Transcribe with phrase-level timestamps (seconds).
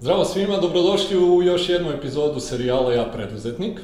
[0.00, 3.80] Zdravo svima, dobrodošli u još jednu epizodu serijala Ja preduzetnik.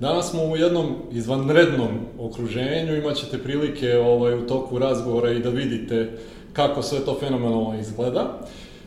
[0.00, 1.88] Danas smo u jednom izvanrednom
[2.18, 6.18] okruženju, imat ćete prilike ovaj, u toku razgovora i da vidite
[6.52, 8.38] kako sve to fenomenalno izgleda.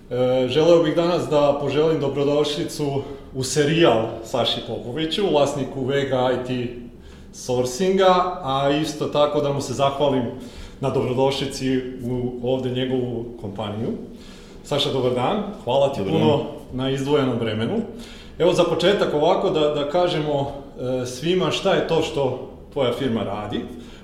[0.09, 3.01] E, želeo bih danas da poželim dobrodošlicu
[3.35, 6.69] u serijal Saši Popoviću, vlasniku Vega IT
[7.33, 10.23] Sourcinga, a isto tako da mu se zahvalim
[10.79, 13.89] na dobrodošlici u ovde njegovu kompaniju.
[14.65, 16.45] Saša, dobar dan, hvala ti Dobar puno dan.
[16.73, 17.81] na izdvojenom vremenu.
[18.39, 20.51] Evo za početak ovako da, da kažemo
[21.01, 23.61] e, svima šta je to što tvoja firma radi,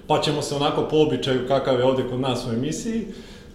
[0.08, 3.06] pa ćemo se onako po običaju kakav je ovde kod nas u emisiji,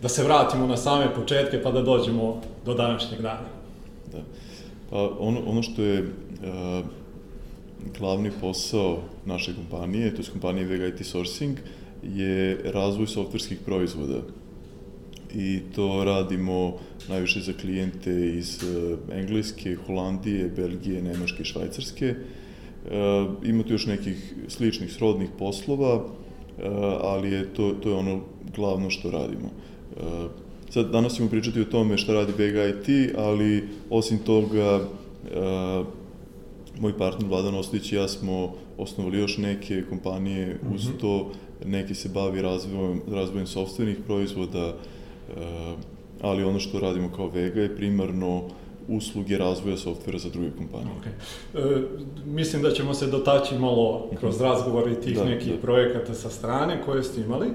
[0.03, 3.49] da se vratimo na same početke pa da dođemo do današnjeg dana.
[4.13, 4.19] Da.
[4.91, 6.87] Pa ono, ono što je uh,
[7.99, 11.57] glavni posao naše kompanije, to je kompanije Vega IT Sourcing,
[12.03, 14.19] je razvoj softverskih proizvoda.
[15.35, 22.15] I to radimo najviše za klijente iz uh, Engleske, Holandije, Belgije, Nemačke i Švajcarske.
[22.15, 22.93] Uh,
[23.45, 26.05] ima tu još nekih sličnih srodnih poslova, uh,
[27.03, 28.21] ali je to, to je ono
[28.57, 29.51] glavno što radimo.
[29.97, 30.31] Uh,
[30.71, 35.87] Sad, danas ćemo pričati o tome šta radi Vega IT, ali osim toga, uh,
[36.81, 40.99] moj partner Vladan Ostojić i ja smo osnovali još neke kompanije, uz Mhm.
[40.99, 41.33] to
[41.65, 44.77] neki se bavi razvojem, razvojem softvernih proizvoda,
[46.21, 48.43] ali ono što radimo kao Vega je primarno
[48.89, 50.91] usluge razvoja softvera za druge kompanije.
[51.01, 51.11] Okay.
[51.59, 51.83] E,
[52.25, 55.61] mislim da ćemo se dotaći malo kroz razgovor i tih Da, nekih da.
[55.61, 57.47] projekata sa strane koje ste imali,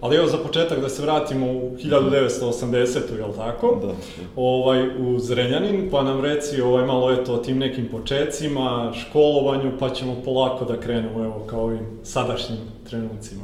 [0.00, 3.16] ali evo za početak da se vratimo u 1980.
[3.18, 3.78] jel tako?
[3.80, 3.94] Da, da.
[4.36, 9.90] Ovaj, u Zrenjanin, pa nam reci ovaj, malo eto o tim nekim počecima, školovanju, pa
[9.90, 13.42] ćemo polako da krenemo evo kao ovim sadašnjim trenucima.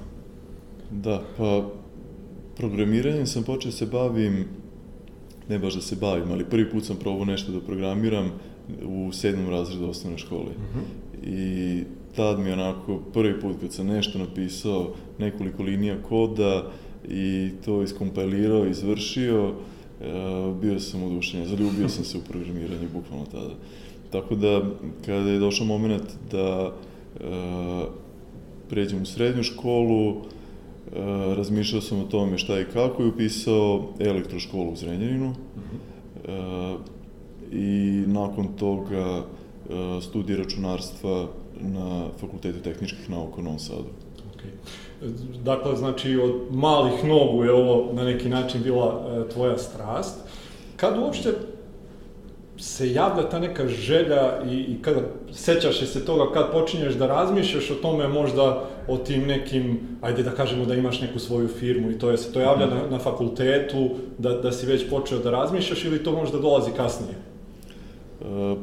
[0.91, 1.63] Da, pa
[2.57, 4.45] programiranjem sam počeo da se bavim,
[5.49, 8.31] ne baš da se bavim, ali prvi put sam probao nešto da programiram
[8.83, 10.53] u sedmom razredu osnovne škole.
[11.27, 11.83] I
[12.17, 16.71] tad mi onako prvi put kad sam nešto napisao, nekoliko linija koda
[17.09, 19.53] i to iskompilirao, izvršio,
[20.01, 20.05] e,
[20.61, 23.55] bio sam odušenjen, zaljubio sam se u programiranje bukvalno tada.
[24.11, 24.63] Tako da,
[25.07, 27.25] kada je došao moment da e,
[28.69, 30.23] pređem u srednju školu,
[31.37, 35.35] razmišljao sam o tome šta i kako i upisao elektroškolu u Zrenjaninu.
[36.25, 36.31] E,
[37.53, 39.23] I nakon toga e,
[40.01, 41.27] studij računarstva
[41.61, 43.89] na Fakultetu tehničkih nauka u Novom Sadu.
[44.37, 44.51] Okay.
[45.45, 50.21] Dakle, znači, od malih nogu je ovo na neki način bila tvoja strast.
[50.77, 51.35] Kad uopšte
[52.57, 55.01] se javlja ta neka želja i, i kada
[55.33, 60.31] sećaš se toga kad počinješ da razmišljaš o tome možda o tim nekim, ajde da
[60.31, 63.91] kažemo da imaš neku svoju firmu i to je se to javlja na, na fakultetu,
[64.19, 67.15] da, da si već počeo da razmišljaš ili to možda dolazi kasnije?
[67.15, 68.57] E,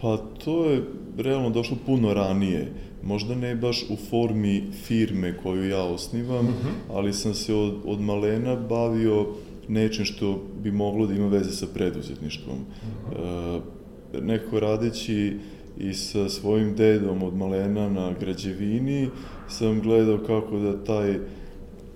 [0.00, 0.82] pa to je
[1.18, 2.72] realno došlo puno ranije.
[3.02, 6.48] Možda ne baš u formi firme koju ja osnivam,
[6.92, 9.26] ali sam se od, od malena bavio
[9.68, 12.56] nečim što bi moglo da ima veze sa preduzetništvom.
[12.56, 15.36] E, neko radeći
[15.78, 19.08] i sa svojim dedom od malena na građevini
[19.48, 21.18] sam gledao kako da taj,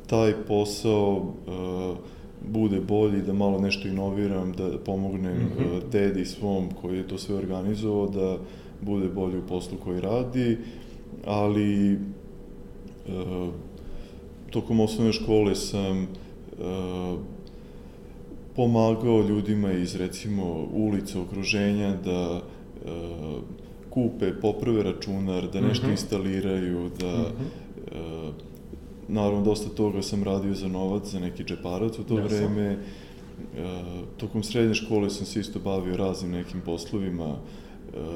[0.07, 1.97] taj posao uh,
[2.49, 5.65] bude bolji, da malo nešto inoviram, da pomognem mm Mhm.
[5.65, 5.91] -hmm.
[5.93, 8.39] dedi svom koji je to sve organizovao, da
[8.81, 10.59] bude bolji u poslu koji radi,
[11.25, 13.49] ali uh,
[14.51, 17.19] tokom osnovne škole sam uh,
[18.57, 22.41] pomagao ljudima iz recimo ulica, okruženja da
[22.85, 23.43] uh,
[23.91, 25.91] kupe, poprave računar, da nešto Mhm.
[25.93, 28.35] instaliraju, da uh,
[29.09, 32.29] naravno dosta toga sam radio za novac, za neki džeparac u to Jasno.
[32.29, 32.77] vreme.
[33.41, 33.59] Uh,
[34.17, 37.37] tokom srednje škole sam se isto bavio raznim nekim poslovima, uh,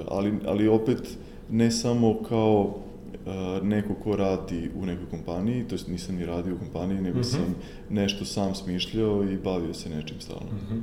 [0.09, 1.17] ali, ali opet
[1.51, 6.55] ne samo kao uh, neko ko radi u nekoj kompaniji, to jest nisam ni radio
[6.55, 7.29] u kompaniji, nego Mhm.
[7.29, 7.55] sam
[7.91, 10.51] nešto sam smišljao i bavio se nečim stalno.
[10.71, 10.75] E,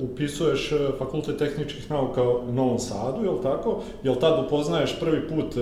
[0.00, 3.82] upisuješ e, Fakultet tehničkih nauka u Novom Sadu, je li tako?
[4.04, 5.60] Jel tad upoznaješ prvi put e,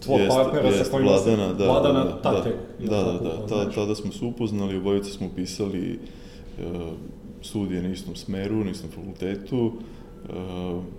[0.00, 1.30] tvog Jeste, partnera jeste, sa kojima se...
[1.30, 3.74] Vladana, da, Vladana da, da, Tatek, da, da, da, da, upoznaješ?
[3.74, 5.98] tada smo se upoznali, obojica smo upisali
[6.58, 6.64] uh,
[7.42, 10.32] studije na istom smeru, na istom fakultetu, uh,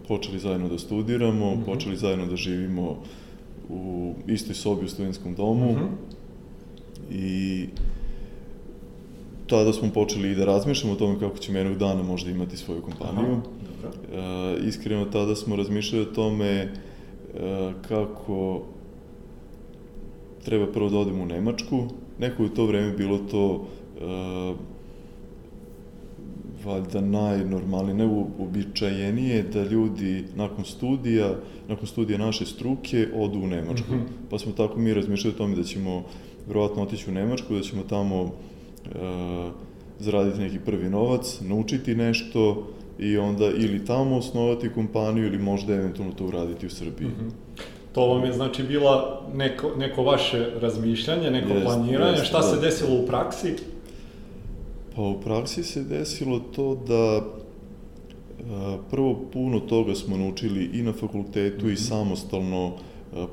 [0.07, 1.63] počeli zajedno da studiramo, Mhm.
[1.63, 2.97] počeli zajedno da živimo
[3.69, 5.85] u istoj sobi u studentskom domu Mhm.
[7.11, 7.65] i
[9.47, 12.81] tada smo počeli i da razmišljamo o tome kako ćemo jednog dana možda imati svoju
[12.81, 13.31] kompaniju.
[13.31, 13.41] Aha,
[13.83, 14.57] dobro.
[14.57, 16.71] Uh, iskreno tada smo razmišljali o tome
[17.33, 17.41] uh,
[17.87, 18.61] kako
[20.45, 21.83] treba prvo da odemo u Nemačku.
[22.19, 24.55] Neko je u to vreme bilo to uh,
[26.65, 31.35] valjda najnormalnije, najuobičajenije da ljudi nakon studija,
[31.67, 33.93] nakon studija naše struke odu u Nemačku.
[33.93, 34.29] Mm -hmm.
[34.29, 36.03] Pa smo tako mi razmišljali o tome da ćemo
[36.47, 38.33] verovatno otići u Nemačku, da ćemo tamo
[39.99, 42.67] zaraditi neki prvi novac, naučiti nešto
[42.99, 47.07] i onda ili tamo osnovati kompaniju ili možda eventualno to uraditi u Srbiji.
[47.07, 47.61] Mm -hmm.
[47.91, 52.11] To vam je znači bila neko, neko vaše razmišljanje, neko jest, planiranje.
[52.11, 52.43] Jest, Šta da.
[52.43, 53.55] se desilo u praksi?
[54.95, 57.21] Pa u praksi se desilo to da
[58.89, 61.71] prvo puno toga smo naučili i na fakultetu mm -hmm.
[61.71, 61.81] i mhm.
[61.81, 62.73] samostalno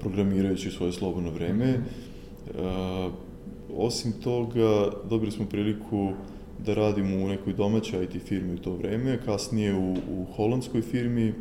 [0.00, 1.66] programirajući svoje slobodno vreme.
[1.66, 1.84] Mm
[2.56, 3.10] -hmm.
[3.76, 6.12] Osim toga, dobili smo priliku
[6.66, 11.24] da radimo u nekoj domaćoj IT firmi u to vreme, kasnije u, u holandskoj firmi
[11.28, 11.34] mm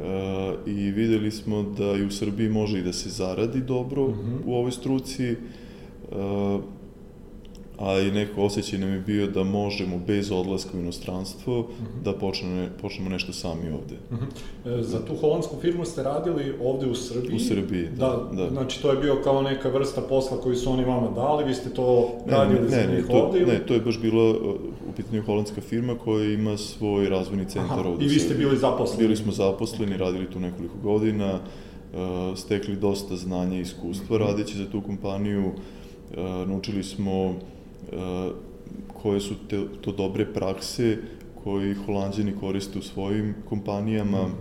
[0.00, 0.54] -hmm.
[0.66, 4.38] i videli smo da i u Srbiji može i da se zaradi dobro mm -hmm.
[4.46, 5.36] u ovoj struci
[7.82, 11.84] a i neko osjećaj nam je bio da možemo bez odlaska u inostranstvo uh mhm.
[11.84, 12.02] -huh.
[12.04, 13.94] da počnemo, počnemo nešto sami ovde.
[14.10, 14.24] Uh mhm.
[14.64, 14.80] -huh.
[14.80, 17.36] e, za tu holandsku firmu ste radili ovde u Srbiji?
[17.36, 18.28] U Srbiji, da.
[18.32, 18.50] da, da.
[18.50, 21.70] Znači to je bio kao neka vrsta posla koju su oni vama dali, vi ste
[21.70, 23.38] to ne, radili ne, za njih to, ovde?
[23.38, 23.52] Ili?
[23.52, 24.30] Ne, to je baš bila
[24.88, 28.04] u pitanju holandska firma koja ima svoj razvojni centar Aha, ovde.
[28.04, 29.02] I vi ste bili zaposleni?
[29.02, 34.30] Bili smo zaposleni, radili tu nekoliko godina, uh, stekli dosta znanja i iskustva uh mhm.
[34.30, 34.32] -huh.
[34.32, 37.34] radeći za tu kompaniju, uh, naučili smo
[39.02, 40.98] koje su te, to dobre prakse
[41.44, 44.22] koji holandjani koriste u svojim kompanijama.
[44.22, 44.32] Mm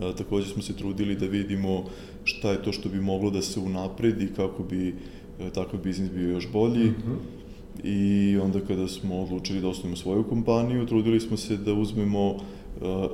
[0.00, 0.14] -hmm.
[0.16, 1.84] Takođe smo se trudili da vidimo
[2.24, 6.30] šta je to što bi moglo da se unapredi kako bi e, takav biznis bio
[6.30, 6.84] još bolji.
[6.84, 7.38] Mm -hmm.
[7.84, 12.40] I onda kada smo odlučili da osnovimo svoju kompaniju, trudili smo se da uzmemo uh,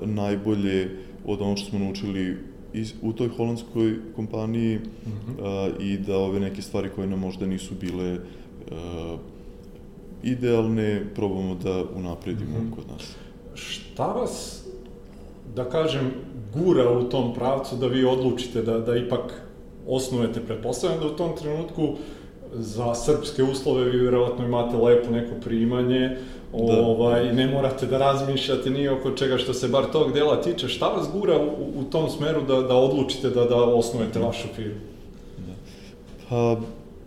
[0.03, 0.91] najbolje
[1.25, 2.37] od onog što smo naučili
[2.73, 5.69] iz, u toj holandskoj kompaniji mm -hmm.
[5.69, 9.21] uh, i da ove neke stvari koje nam možda nisu bile uh,
[10.25, 12.75] idealne probamo da unapredimo mm -hmm.
[12.75, 13.15] kod nas.
[13.55, 14.65] Šta vas,
[15.57, 16.11] da kažem,
[16.55, 19.43] gura u tom pravcu da vi odlučite da, da ipak
[19.89, 21.89] osnujete, pretpostavljam da u tom trenutku
[22.53, 26.17] za srpske uslove vi vjerovatno imate lepo neko primanje,
[26.53, 26.87] da.
[26.87, 30.69] ovaj, ne morate da razmišljate ni oko čega što se bar tog dela tiče.
[30.69, 34.81] Šta vas gura u, u tom smeru da, da odlučite da, da osnujete vašu firmu?
[35.39, 35.53] Da.
[36.29, 36.57] Pa,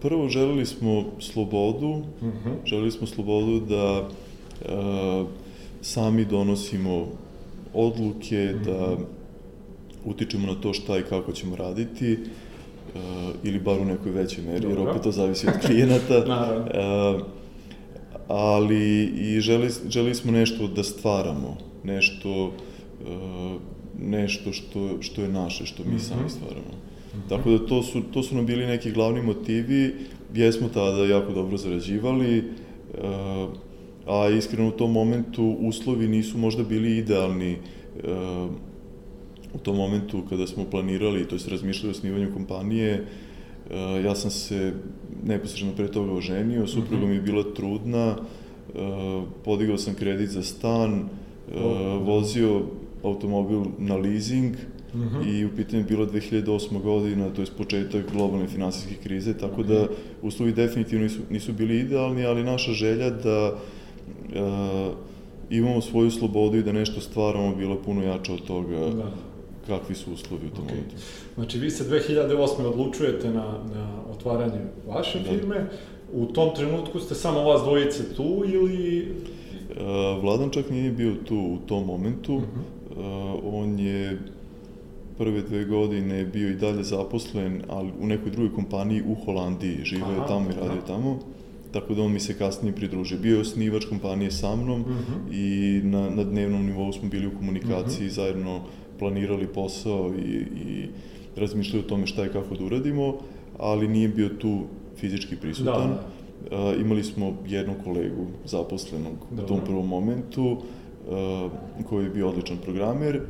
[0.02, 2.50] prvo želeli smo slobodu, uh mhm.
[2.50, 2.56] -huh.
[2.66, 5.28] želeli smo slobodu da uh,
[5.82, 7.08] sami donosimo
[7.74, 8.66] odluke, uh -huh.
[8.66, 9.04] da mhm.
[10.06, 13.02] utičemo na to šta i kako ćemo raditi, uh,
[13.44, 14.82] ili bar u nekoj većoj meri, Dobro.
[14.82, 16.18] jer opet to zavisi od klijenata.
[17.16, 17.22] uh,
[18.28, 23.62] ali i želi, želi smo nešto da stvaramo, nešto, uh,
[24.00, 26.08] nešto što, što je naše, što mi uh -huh.
[26.08, 26.87] sami stvaramo.
[27.30, 29.94] Tako da to su, to su nam bili neki glavni motivi,
[30.34, 32.44] jesmo tada jako dobro zarađivali,
[32.94, 33.50] uh,
[34.08, 37.58] a iskreno u tom momentu uslovi nisu možda bili idealni
[37.96, 38.52] uh,
[39.54, 43.06] u tom momentu kada smo planirali, to jest razmišljali o snivanju kompanije,
[43.66, 44.74] uh, ja sam se
[45.24, 48.16] neposredno pre toga oženio, supruga mi je bila trudna,
[49.46, 51.10] podigao sam kredit za stan,
[52.02, 52.62] vozio
[53.04, 54.56] automobil na leasing,
[54.94, 55.40] Mm -hmm.
[55.40, 56.82] i u pitanju je bilo 2008.
[56.82, 59.88] godina, to je početak globalne finansijske krize, tako da
[60.22, 64.94] uslovi definitivno nisu, nisu bili idealni, ali naša želja da uh,
[65.50, 69.12] imamo svoju slobodu i da nešto stvaramo bila puno jača od toga da.
[69.68, 70.70] kakvi su uslovi u tom okay.
[70.70, 70.96] momentu.
[71.36, 72.66] Znači, vi se 2008.
[72.66, 75.30] odlučujete na, na otvaranje vaše da.
[75.30, 75.70] firme,
[76.14, 79.12] u tom trenutku ste samo vas dvojice tu ili...
[79.70, 83.36] Uh, Vladan čak nije bio tu u tom momentu, uh -huh.
[83.36, 84.20] uh, on je
[85.18, 90.12] prve dve godine bio i dalje zaposlen, ali u nekoj drugoj kompaniji u Holandiji, živeo
[90.12, 91.20] je tamo i radio tamo,
[91.72, 93.18] tako da on mi se kasnije pridružio.
[93.18, 94.98] Bio je osnivač kompanije sa mnom uh mhm.
[94.98, 95.34] -huh.
[95.34, 98.10] i na, na dnevnom nivou smo bili u komunikaciji, uh mhm.
[98.10, 98.16] -huh.
[98.16, 98.62] zajedno
[99.00, 100.36] planirali posao i,
[100.68, 100.88] i
[101.36, 103.18] razmišljali o tome šta je kako da uradimo,
[103.58, 104.62] ali nije bio tu
[104.98, 105.90] fizički prisutan.
[105.90, 106.02] Da,
[106.52, 106.70] da.
[106.70, 111.52] Uh, imali smo jednog kolegu zaposlenog u tom prvom momentu, uh,
[111.90, 113.22] koji je bio odličan programer,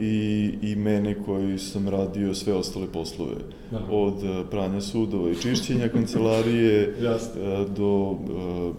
[0.00, 3.34] i, i mene koji sam radio sve ostale poslove.
[3.72, 3.84] Aha.
[3.90, 8.74] Od eh, pranja sudova i čišćenja kancelarije eh, do uh,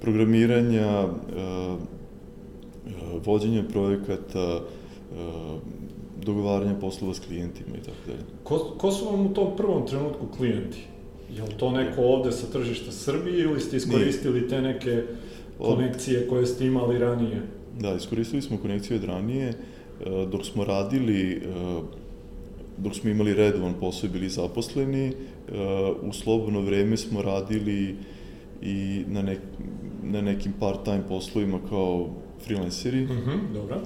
[0.00, 1.08] programiranja,
[3.26, 4.60] vođenja projekata,
[6.24, 8.22] dogovaranja poslova s klijentima i tako dalje.
[8.42, 10.78] Ko, ko su vam u tom prvom trenutku klijenti?
[11.36, 14.48] Je li to neko ovde sa tržišta Srbije ili ste iskoristili Nije.
[14.48, 15.02] te neke
[15.58, 17.42] konekcije koje ste imali ranije?
[17.80, 19.48] Da, iskoristili smo konekcije od ranije.
[19.48, 19.54] Uh,
[20.26, 21.40] dok smo radili, e,
[22.78, 25.12] dok smo imali redovan posao i bili zaposleni, e,
[26.02, 27.96] u slobodno vreme smo radili
[28.62, 29.38] i na, nek,
[30.02, 32.08] na nekim part-time poslovima kao
[32.46, 33.04] freelanceri.
[33.04, 33.76] Mhm, dobro.
[33.76, 33.80] E,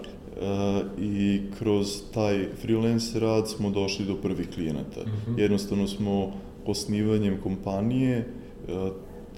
[1.00, 5.00] I kroz taj freelance rad smo došli do prvih klijenata.
[5.00, 5.38] Mhm.
[5.38, 6.32] Jednostavno smo
[6.66, 8.26] osnivanjem kompanije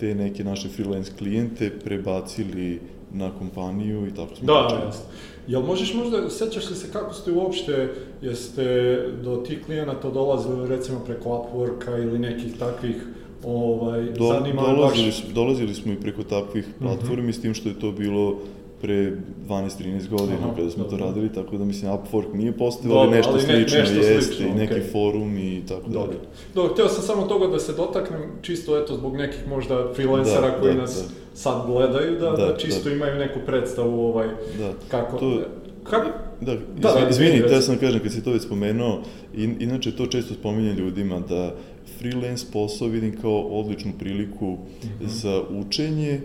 [0.00, 2.80] te neke naše freelance klijente prebacili
[3.12, 4.86] na kompaniju i tako smo Da, počeli.
[4.86, 5.04] jasno.
[5.48, 7.88] Jel možeš možda, sećaš li se kako ste uopšte,
[8.22, 12.96] jeste do tih klijenata dolazili recimo preko Upworka ili nekih takvih
[13.44, 15.24] ovaj, Do, zanima dolazili, baš...
[15.34, 18.38] dolazili smo i preko takvih platformi, s tim što je to bilo
[18.80, 21.06] pre 12-13 godina Aha, kada smo to dobro.
[21.06, 24.46] radili, tako da mislim Upwork nije postao, ali nešto ali ne- slično nešto jeste slično,
[24.46, 24.84] i neki okej.
[24.84, 26.06] forum i tako Dobro.
[26.06, 26.18] dalje.
[26.54, 30.58] Dobro, htio sam samo toga da se dotaknem, čisto eto zbog nekih možda freelancera Da,
[30.58, 31.08] koji da, nas da.
[31.34, 32.94] sad gledaju, da, da, Da, čisto da.
[32.94, 34.26] imaju neku predstavu ovaj,
[34.58, 34.72] Da.
[34.88, 35.18] kako...
[35.18, 35.40] To-
[35.84, 36.06] Kako,
[36.40, 37.62] Da, Da, izvi- da, izvini, izvini, teo reci.
[37.62, 39.02] sam da kažem, kad si to već spomenuo,
[39.34, 41.54] in, inače to često spominjem ljudima, da
[41.98, 45.06] freelance posao vidim kao odličnu priliku Mhm.
[45.06, 46.20] za učenje e,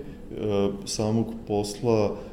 [0.86, 2.30] samog posla, e,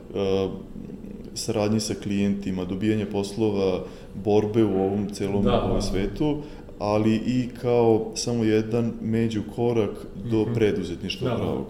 [1.34, 3.80] saradnje sa klijentima, dobijanje poslova,
[4.14, 5.82] borbe u ovom celom Da, ovom da.
[5.82, 6.36] svetu,
[6.78, 9.90] ali i kao samo jedan među korak
[10.24, 10.54] do Mhm.
[10.54, 11.40] preduzetništva Da, da.
[11.40, 11.66] pravog.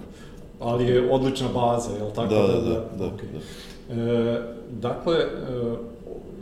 [0.61, 2.35] ali je odlična baza, jel tako?
[2.35, 3.29] Da, da, da, da, okej.
[3.29, 3.39] da.
[3.95, 4.43] E,
[4.73, 5.25] dakle, e,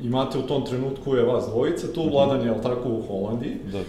[0.03, 3.53] imate u tom trenutku je vas dvojica, tu vladan je, jel tako, u Holandiji.
[3.73, 3.79] Da.
[3.79, 3.85] E,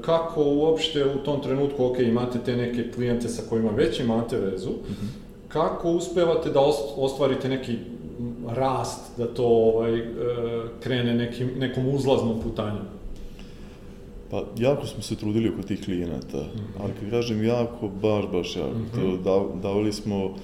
[0.00, 4.70] kako uopšte u tom trenutku, ok, imate te neke klijente sa kojima već imate vezu,
[4.70, 5.06] Mhm.
[5.48, 7.76] Kako uspevate da ost- ostvarite neki
[8.48, 10.04] rast, da to ovaj, e,
[10.80, 12.82] krene nekim, nekom uzlaznom putanjem?
[14.30, 16.44] Pa, jako smo se trudili oko tih klijenata,
[16.80, 18.78] ali kad kažem jako, baš, baš jako.
[18.78, 19.00] Mhm.
[19.00, 20.34] To da, davali smo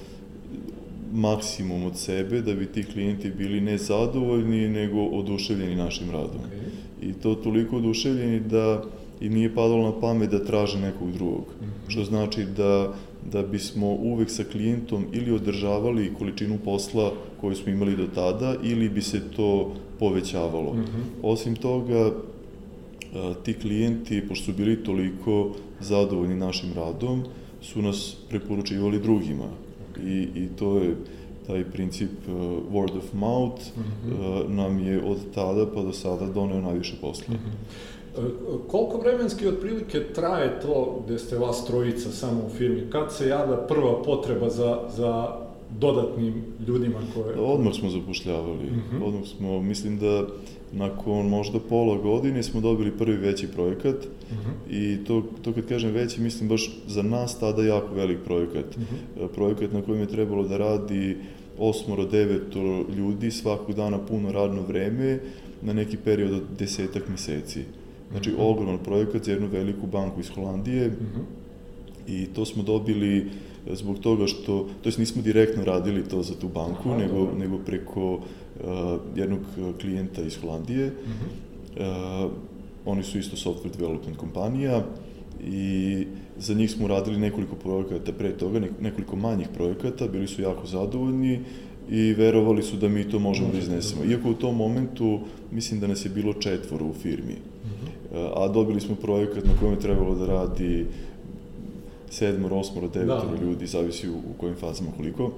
[1.12, 6.40] maksimum od sebe da bi ti klijenti bili ne zadovoljni, nego oduševljeni našim radom.
[6.40, 7.08] Okay.
[7.08, 8.82] I to toliko oduševljeni da
[9.20, 11.44] im nije padalo na pamet da traže nekog drugog.
[11.61, 11.70] Mhm.
[11.88, 12.92] Što znači da,
[13.32, 18.88] da bismo uvek sa klijentom ili održavali količinu posla koju smo imali do tada, ili
[18.88, 20.72] bi se to povećavalo.
[20.74, 21.00] Mhm.
[21.22, 22.12] Osim toga,
[23.14, 25.50] a, ti klijenti, pošto su bili toliko
[25.80, 27.24] zadovoljni našim radom,
[27.62, 29.48] su nas preporučivali drugima.
[30.06, 30.96] I, i to je
[31.46, 32.34] taj princip uh,
[32.72, 37.34] word of mouth uh, nam je od tada pa do sada doneo najviše posla.
[37.34, 37.38] E,
[38.68, 42.90] Koliko vremenski otprilike traje to gde ste vas trojica samo u firmi?
[42.90, 45.28] Kad se javlja prva potreba za, za
[45.78, 46.35] dodatnim
[46.66, 47.37] ljudima koje...
[47.37, 49.02] Odmah smo zapošljavali, Mhm.
[49.02, 50.26] odmah smo, mislim da
[50.73, 53.97] nakon možda pola godine smo dobili prvi veći projekat
[54.33, 54.50] Mhm.
[54.71, 58.76] i to, to kad kažem veći, mislim baš za nas tada jako velik projekat.
[58.76, 59.25] Mhm.
[59.25, 61.16] E, Projekat na kojem je trebalo da radi
[61.59, 62.59] osmoro, deveto
[62.97, 65.21] ljudi svakog dana puno radno vreme
[65.62, 67.61] na neki period od desetak meseci.
[68.14, 68.40] Znači, Mhm.
[68.40, 71.21] ogroman projekat za jednu veliku banku iz Holandije Mhm.
[72.09, 74.44] i to smo dobili e, zbog toga što,
[74.83, 77.35] to jest nismo direktno radili to za tu banku, Aha, nego, dobro.
[77.35, 78.21] nego preko uh,
[79.16, 79.40] jednog
[79.80, 80.87] klijenta iz Holandije.
[80.87, 81.25] Mhm.
[82.25, 82.30] Uh,
[82.87, 84.85] oni su isto software development kompanija
[85.42, 86.06] i
[86.38, 90.66] za njih smo radili nekoliko projekata pre toga, nek- nekoliko manjih projekata, bili su jako
[90.66, 91.40] zadovoljni
[91.90, 94.04] i verovali su da mi to možemo da iznesemo.
[94.04, 95.21] Iako u tom momentu
[95.52, 97.87] mislim da nas je bilo četvoro u firmi, Mhm.
[97.87, 97.93] Uh,
[98.35, 100.87] a dobili smo projekat na kojem je trebalo da radi
[102.11, 103.44] sedmoro, osmoro, devetoro Da.
[103.44, 105.25] ljudi, zavisi u, u kojim fazama koliko.
[105.25, 105.33] Uh,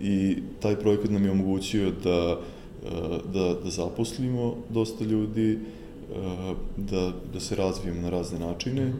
[0.00, 5.58] I taj projekat nam je omogućio da, uh, da, da zaposlimo dosta ljudi,
[6.76, 8.92] da, da se razvijemo na razne načine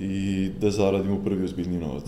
[0.00, 2.04] i da zaradimo prvi ozbiljni novac.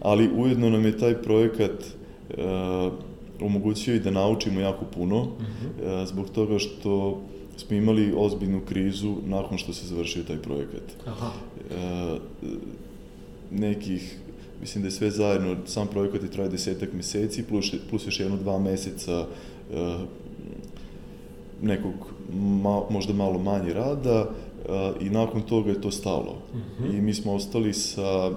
[0.00, 2.92] Ali ujedno nam je taj projekat uh,
[3.40, 5.28] omogućio i da naučimo jako puno, uh,
[6.06, 7.20] zbog toga što
[7.56, 10.82] smo imali ozbiljnu krizu nakon što se završio taj projekat.
[11.06, 11.30] Aha.
[11.70, 12.18] E,
[13.50, 14.18] nekih,
[14.60, 18.36] mislim da je sve zajedno, sam projekat je traje desetak meseci, plus, plus još jedno
[18.36, 19.26] dva meseca
[19.72, 19.96] e,
[21.62, 21.94] nekog
[22.34, 24.26] ma, možda malo manje rada
[24.68, 26.38] e, i nakon toga je to stalo.
[26.54, 26.96] Mhm.
[26.96, 28.30] I mi smo ostali sa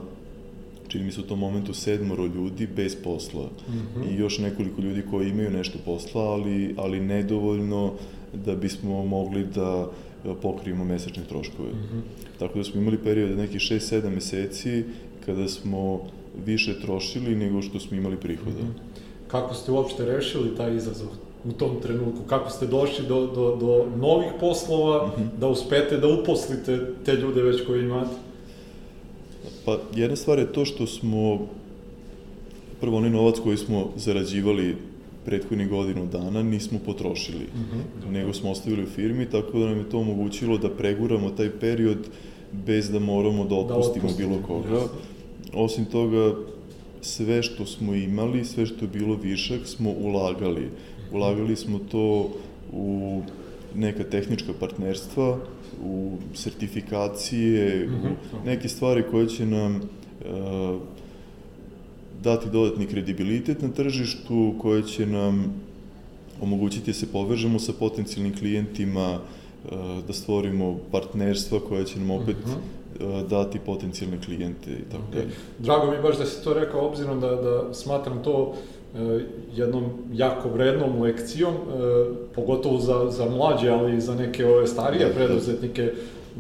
[0.88, 4.10] čini mi se u tom momentu sedmoro ljudi bez posla Mhm.
[4.10, 7.94] i još nekoliko ljudi koji imaju nešto posla, ali, ali nedovoljno
[8.46, 9.88] da bismo mogli da
[10.25, 11.70] e, pokrijemo mesečne troškove.
[11.70, 12.00] Mhm.
[12.39, 14.84] Tako da smo imali period od nekih 6-7 meseci
[15.25, 16.01] kada smo
[16.46, 18.60] više trošili nego što smo imali prihoda.
[18.62, 18.72] Mhm.
[19.27, 21.08] Kako ste uopšte rešili taj izazov
[21.46, 22.22] u tom trenutku?
[22.27, 25.27] Kako ste došli do, do, do novih poslova, Mhm.
[25.39, 28.15] da uspete da uposlite te ljude već koje imate?
[29.65, 31.48] Pa jedna stvar je to što smo,
[32.82, 34.75] prvo onaj novac koji smo zarađivali
[35.25, 38.13] prethodnih godinu dana nismo potrošili, Mhm.
[38.13, 41.98] nego smo ostavili u firmi, tako da nam je to omogućilo da preguramo taj period
[42.51, 44.82] bez da moramo da otpustimo otpustite, bilo koga.
[45.53, 46.36] Osim toga,
[47.01, 50.70] sve što smo imali, sve što je bilo višak, smo ulagali.
[51.13, 52.29] Ulagali smo to
[52.74, 53.22] u
[53.75, 55.38] neka tehnička partnerstva,
[55.84, 60.82] u sertifikacije, u neke stvari koje će nam uh,
[62.25, 65.53] dati dodatni kredibilitet na tržištu, koje će nam
[66.41, 69.20] omogućiti da se povežemo sa potencijalnim klijentima,
[70.08, 73.27] da stvorimo partnerstva koje će nam opet uh -huh.
[73.27, 75.15] dati potencijalne klijente i tako okay.
[75.15, 75.29] dalje.
[75.60, 78.53] Drago mi baš da si to rekao, obzirom da, da smatram to
[79.55, 81.53] jednom jako vrednom lekcijom,
[82.36, 85.91] pogotovo za, za mlađe, ali i za neke ove starije preduzetnike,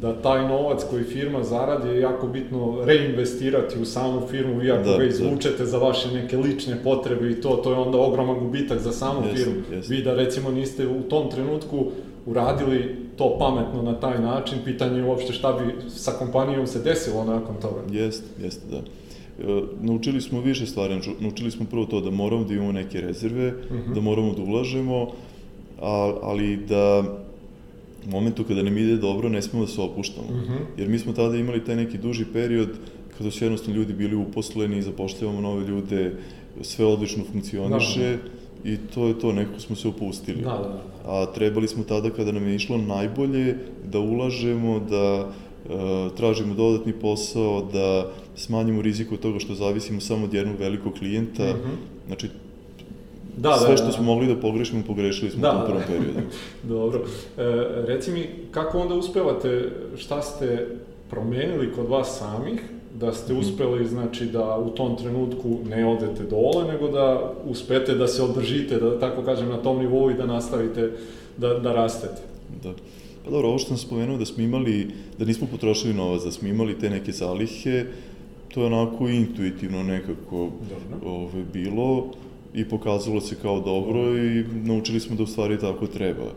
[0.01, 4.83] da taj novac koji firma zaradi je jako bitno reinvestirati u samu firmu, vi ako
[4.83, 5.05] da, ga da.
[5.05, 5.65] izvučete da.
[5.65, 9.35] za vaše neke lične potrebe i to, to je onda ogroman gubitak za samu yes,
[9.35, 9.61] firmu.
[9.71, 9.89] Yes.
[9.89, 11.85] Vi da recimo niste u tom trenutku
[12.25, 17.23] uradili to pametno na taj način, pitanje je uopšte šta bi sa kompanijom se desilo
[17.23, 17.81] nakon toga.
[17.91, 18.77] Jeste, jeste, da.
[18.77, 23.47] E, naučili smo više stvari, naučili smo prvo to da moramo da imamo neke rezerve,
[23.47, 23.91] uh mhm.
[23.91, 23.95] -huh.
[23.95, 25.07] da moramo da ulažemo,
[26.21, 27.03] ali da
[28.05, 30.27] u momentu kada nam ide dobro ne smemo da se opuštamo.
[30.29, 30.53] Mhm.
[30.53, 30.59] -huh.
[30.77, 32.69] Jer mi smo tada imali taj neki duži period
[33.17, 36.15] kada su jednostavno ljudi bili uposleni, zapošljavamo nove ljude,
[36.61, 38.69] sve odlično funkcioniše da, da.
[38.69, 40.41] i to je to, nekako smo se opustili.
[40.41, 41.11] Da, da, da.
[41.11, 43.57] A trebali smo tada kada nam je išlo najbolje
[43.91, 45.31] da ulažemo, da
[45.69, 50.93] e, tražimo dodatni posao, da smanjimo rizik od toga što zavisimo samo od jednog velikog
[50.93, 51.43] klijenta.
[51.43, 51.69] Mhm.
[51.69, 52.07] -huh.
[52.07, 52.29] Znači,
[53.37, 55.83] Da, da, Sve što da, smo mogli da pogrešimo, pogrešili smo da, u tom prvom
[55.87, 56.29] periodu.
[56.75, 56.99] Dobro.
[56.99, 57.43] E,
[57.87, 60.67] reci mi, kako onda uspevate, šta ste
[61.09, 62.61] promenili kod vas samih,
[62.99, 63.41] da ste mhm.
[63.41, 68.79] uspeli, znači, da u tom trenutku ne odete dole, nego da uspete da se održite,
[68.79, 70.91] da tako kažem, na tom nivou i da nastavite
[71.37, 72.21] da, da rastete.
[72.63, 72.73] Da.
[73.25, 74.87] Pa dobro, ovo što sam spomenuo da smo imali,
[75.19, 77.85] da nismo potrošili novac, da smo imali te neke zalihe,
[78.53, 80.49] to je onako intuitivno nekako
[81.05, 82.07] ove, bilo
[82.55, 86.31] i pokazalo se kao dobro i naučili smo da u stvari tako treba.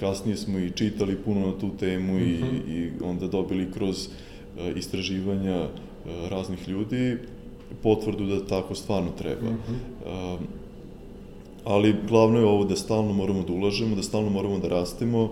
[0.00, 2.56] Kasnije smo i čitali puno na tu temu i, mhm.
[2.68, 7.16] i onda dobili kroz uh, istraživanja uh, raznih ljudi
[7.82, 9.46] potvrdu da tako stvarno treba.
[9.46, 10.34] -huh.
[10.34, 10.40] uh,
[11.64, 15.30] ali glavno je ovo da stalno moramo da ulažemo, da stalno moramo da rastemo,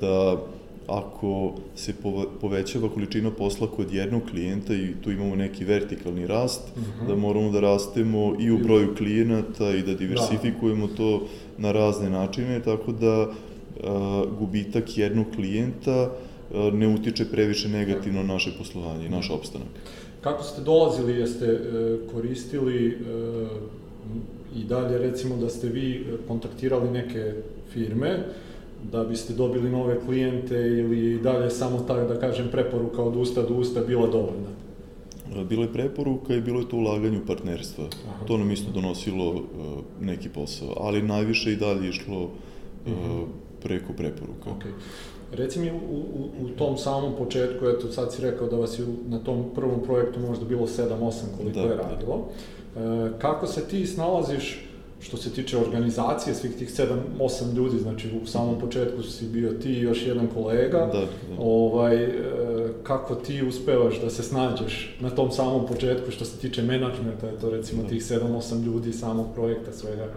[0.00, 0.42] da
[0.88, 1.94] ako se
[2.40, 6.90] povećava količina posla kod jednog klijenta i tu imamo neki vertikalni rast, uh mhm.
[7.00, 7.08] -huh.
[7.08, 10.94] da moramo da rastemo i u broju klijenata i da diversifikujemo da.
[10.94, 11.22] to
[11.58, 13.30] na razne načine, tako da
[13.84, 16.10] a, gubitak jednog klijenta
[16.54, 19.68] a, ne utiče previše negativno na naše poslovanje i naš opstanak.
[20.20, 21.58] Kako ste dolazili, jeste e,
[22.12, 22.94] koristili e,
[24.56, 27.32] i dalje recimo da ste vi kontaktirali neke
[27.72, 28.24] firme,
[28.92, 33.54] da biste dobili nove klijente ili dalje samo ta, da kažem, preporuka od usta do
[33.54, 34.48] usta bila dovoljna?
[35.48, 37.84] Bilo je preporuka i bilo je to ulaganje u partnerstva.
[38.08, 38.24] Aha.
[38.26, 39.42] To nam isto donosilo uh,
[40.00, 42.30] neki posao, ali najviše i dalje išlo uh,
[42.86, 43.24] uh -huh.
[43.62, 44.50] preko preporuka.
[44.50, 44.72] Okay.
[45.32, 48.86] Reci mi u, u, u tom samom početku, eto sad si rekao da vas je
[49.08, 51.82] na tom prvom projektu možda bilo 7-8 koliko da, je da.
[51.82, 52.28] radilo.
[52.74, 52.80] Da.
[52.80, 54.67] E, kako se ti snalaziš
[55.00, 59.72] što se tiče organizacije svih tih 7-8 ljudi, znači u samom početku si bio ti
[59.72, 61.06] i još jedan kolega, da, da.
[61.38, 62.10] Ovaj, e,
[62.82, 67.38] kako ti uspevaš da se snađeš na tom samom početku što se tiče menadžmenta, je
[67.38, 67.88] to recimo da.
[67.88, 70.12] tih 7-8 ljudi samog projekta svega?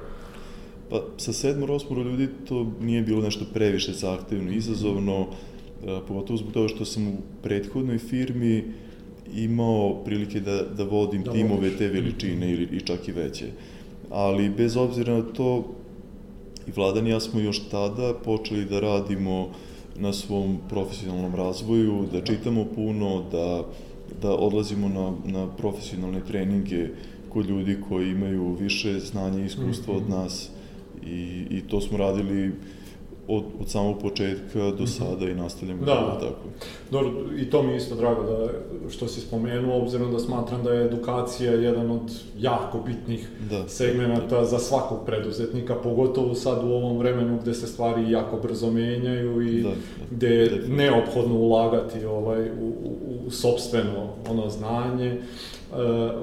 [0.90, 5.28] Pa sa sedmor, osmoro ljudi to nije bilo nešto previše zahtevno, izazovno,
[5.84, 8.74] e, pogotovo zbog toga što sam u prethodnoj firmi
[9.36, 13.46] imao prilike da, da vodim da timove te veličine ili i čak i veće
[14.12, 15.64] ali bez obzira na to,
[16.68, 19.50] i Vladan i ja smo još tada počeli da radimo
[19.96, 23.64] na svom profesionalnom razvoju, da čitamo puno, da,
[24.22, 26.88] da odlazimo na, na profesionalne treninge
[27.30, 30.12] kod ljudi koji imaju više znanja i iskustva od mhm.
[30.12, 30.50] nas
[31.06, 32.52] i, i to smo radili
[33.28, 34.86] od, od samog početka do mhm.
[34.86, 36.48] sada i nastavljamo da, da tako.
[36.92, 38.48] Dobro, i to mi je isto drago da,
[38.90, 44.40] što si spomenuo, obzirom da smatram da je edukacija jedan od jako bitnih da, segmenta
[44.40, 44.46] da.
[44.46, 49.62] za svakog preduzetnika, pogotovo sad u ovom vremenu gde se stvari jako brzo menjaju i
[49.62, 49.76] da, da,
[50.12, 50.76] gde je definitivno.
[50.76, 55.18] neophodno ulagati ovaj, u, u, u sobstveno ono znanje.
[55.72, 55.78] Uh,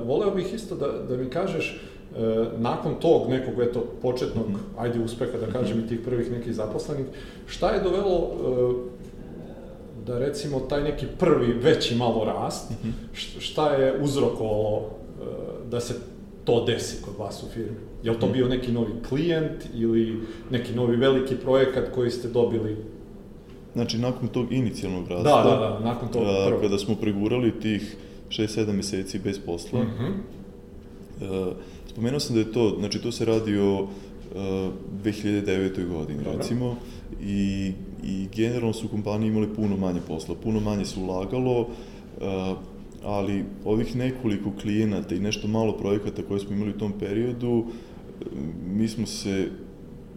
[0.06, 1.80] voleo bih isto da, da mi kažeš,
[2.18, 6.54] E, nakon tog nekog eto početnog, mm ajde uspeha da kažem i tih prvih nekih
[6.54, 7.06] zaposlenih,
[7.46, 8.98] šta je dovelo e,
[10.06, 13.38] da recimo taj neki prvi veći malo rast, mm -hmm.
[13.38, 15.24] šta je uzrokovalo e,
[15.70, 15.94] da se
[16.44, 17.76] to desi kod vas u firmi?
[18.02, 18.32] Je li to mhm.
[18.32, 22.76] bio neki novi klijent ili neki novi veliki projekat koji ste dobili
[23.72, 26.60] Znači, nakon tog inicijalnog rasta, da, da, da, nakon tog prvog.
[26.60, 27.96] kada smo pregurali tih
[28.28, 30.38] 6-7 meseci bez posla, mm -hmm
[31.88, 33.88] spomenuo sam da je to, znači to se radi o
[35.04, 35.88] 2009.
[35.88, 36.38] godini, Dobro.
[36.38, 36.76] recimo,
[37.22, 37.72] i,
[38.04, 41.68] i generalno su kompanije imale puno manje posla, puno manje se ulagalo,
[43.04, 47.64] ali ovih nekoliko klijenata i nešto malo projekata koje smo imali u tom periodu,
[48.66, 49.48] mi smo se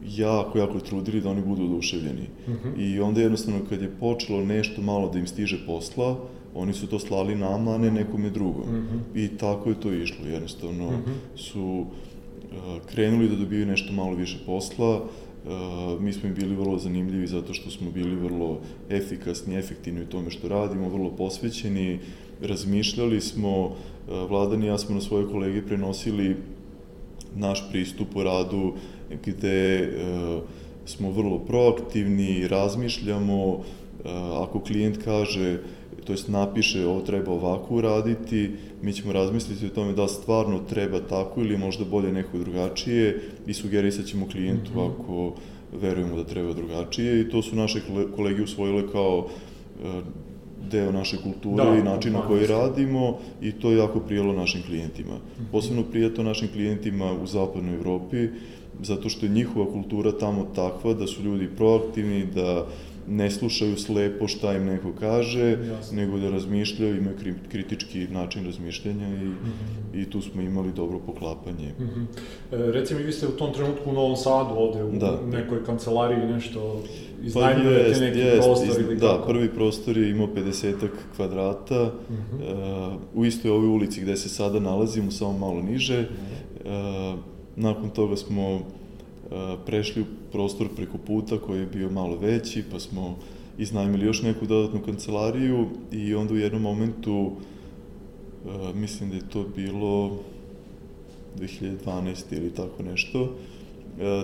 [0.07, 2.27] jako, jako trudili da oni budu oduševljeni.
[2.47, 2.69] Uh mhm.
[2.69, 2.95] -huh.
[2.95, 6.19] I onda jednostavno kad je počelo nešto malo da im stiže posla,
[6.55, 8.63] oni su to slali nama, a ne nekome drugom.
[8.63, 8.97] Uh mhm.
[8.97, 9.25] -huh.
[9.25, 11.11] I tako je to išlo, jednostavno uh mhm.
[11.11, 11.39] -huh.
[11.41, 16.77] su uh, krenuli da dobiju nešto malo više posla, uh, mi smo im bili vrlo
[16.77, 18.59] zanimljivi zato što smo bili vrlo
[18.89, 21.99] efikasni, efektivni u tome što radimo, vrlo posvećeni,
[22.41, 23.73] razmišljali smo, uh,
[24.29, 26.35] Vladan i ja smo na svoje kolege prenosili
[27.35, 28.73] naš pristup u radu
[29.25, 30.43] gde uh,
[30.85, 33.63] smo vrlo proaktivni, razmišljamo, uh,
[34.41, 35.59] ako klijent kaže,
[36.11, 40.99] to jest napiše ovo treba ovako uraditi, mi ćemo razmisliti o tome da stvarno treba
[40.99, 44.91] tako ili možda bolje neko drugačije i sugerisat ćemo klijentu mm -hmm.
[44.91, 45.33] ako
[45.81, 47.81] verujemo da treba drugačije i to su naše
[48.15, 49.89] kolege usvojile kao uh,
[50.71, 54.61] deo naše kulture da, i načina na koji radimo i to je jako prijelo našim
[54.61, 55.15] klijentima.
[55.15, 55.45] Mhm.
[55.51, 58.27] Posebno prije to našim klijentima u zapadnoj Evropi,
[58.81, 62.65] zato što je njihova kultura tamo takva da su ljudi proaktivni, da
[63.07, 65.97] ne slušaju slepo šta im neko kaže, Jasne.
[65.97, 67.15] nego da razmišljaju, imaju
[67.51, 69.37] kritički način razmišljanja i, mm
[69.93, 70.01] -hmm.
[70.01, 71.73] i tu smo imali dobro poklapanje.
[71.79, 72.05] Mm -hmm.
[72.51, 75.19] e, reci mi, vi ste u tom trenutku u Novom Sadu ovde, u da.
[75.31, 76.83] nekoj kancelariji nešto
[77.23, 79.19] iznajmljujete pa neki jest, prostor ili da, kako?
[79.19, 82.93] Da, prvi prostor je imao 50 kvadrata, mm -hmm.
[82.93, 86.01] e, u istoj ovoj ulici gde se sada nalazimo, samo malo niže.
[86.01, 87.15] Mm -hmm.
[87.15, 88.61] e, nakon toga smo
[89.65, 93.17] prešli u prostor preko puta koji je bio malo veći, pa smo
[93.57, 97.31] iznajmili još neku dodatnu kancelariju i onda u jednom momentu,
[98.73, 100.19] mislim da je to bilo
[101.39, 103.35] 2012 ili tako nešto,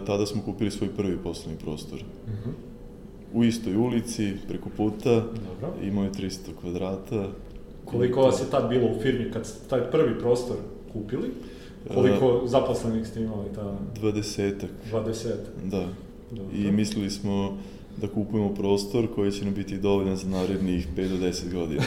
[0.05, 1.99] tada smo kupili svoj prvi poslovni prostor.
[1.99, 2.49] Uh mhm.
[2.49, 2.53] -huh.
[3.33, 5.73] U istoj ulici, preko puta, Dobro.
[5.83, 7.27] imao je 300 kvadrata.
[7.85, 10.57] Koliko vas je tad bilo u firmi kad ste taj prvi prostor
[10.93, 11.29] kupili?
[11.93, 13.77] Koliko zaposlenih ste imali tada?
[13.99, 14.69] Dvadesetak.
[14.89, 15.53] Dvadesetak.
[15.63, 15.85] Da.
[16.31, 16.57] Dobro.
[16.57, 17.57] I mislili smo
[18.01, 21.83] da kupujemo prostor koji će nam biti dovoljan za narednih 5 do 10 godina.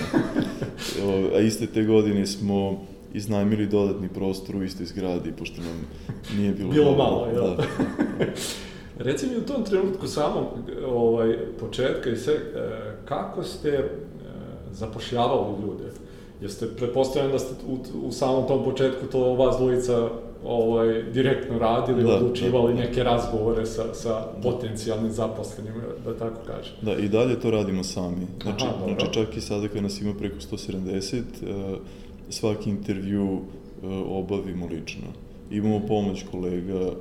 [1.37, 2.81] A iste te godine smo
[3.15, 5.87] iznajmili dodatni prostor u istoj zgradi, pošto nam
[6.37, 7.11] nije bilo, bilo malo.
[7.11, 7.57] malo jel?
[7.57, 7.65] Da.
[9.05, 10.45] Reci mi u tom trenutku samom
[10.87, 12.41] ovaj, početka i sve, e,
[13.05, 13.89] kako ste e,
[14.73, 15.85] zapošljavali ljude?
[16.41, 20.09] Jeste, pretpostavljam da ste u, u samom tom početku to vas dvojica
[20.45, 22.81] ovaj, direktno radili, da, odlučivali da.
[22.81, 24.41] neke razgovore sa, sa da.
[24.43, 25.75] potencijalnim zaposlenim,
[26.05, 26.73] da tako kažem.
[26.83, 28.27] Da, i dalje to radimo sami.
[28.43, 31.77] Znači, Aha, znači čak i sada kad nas ima preko 170, uh, eh,
[32.29, 33.43] svaki intervju uh,
[34.07, 35.07] obavimo lično.
[35.51, 36.95] Imamo pomoć kolega uh,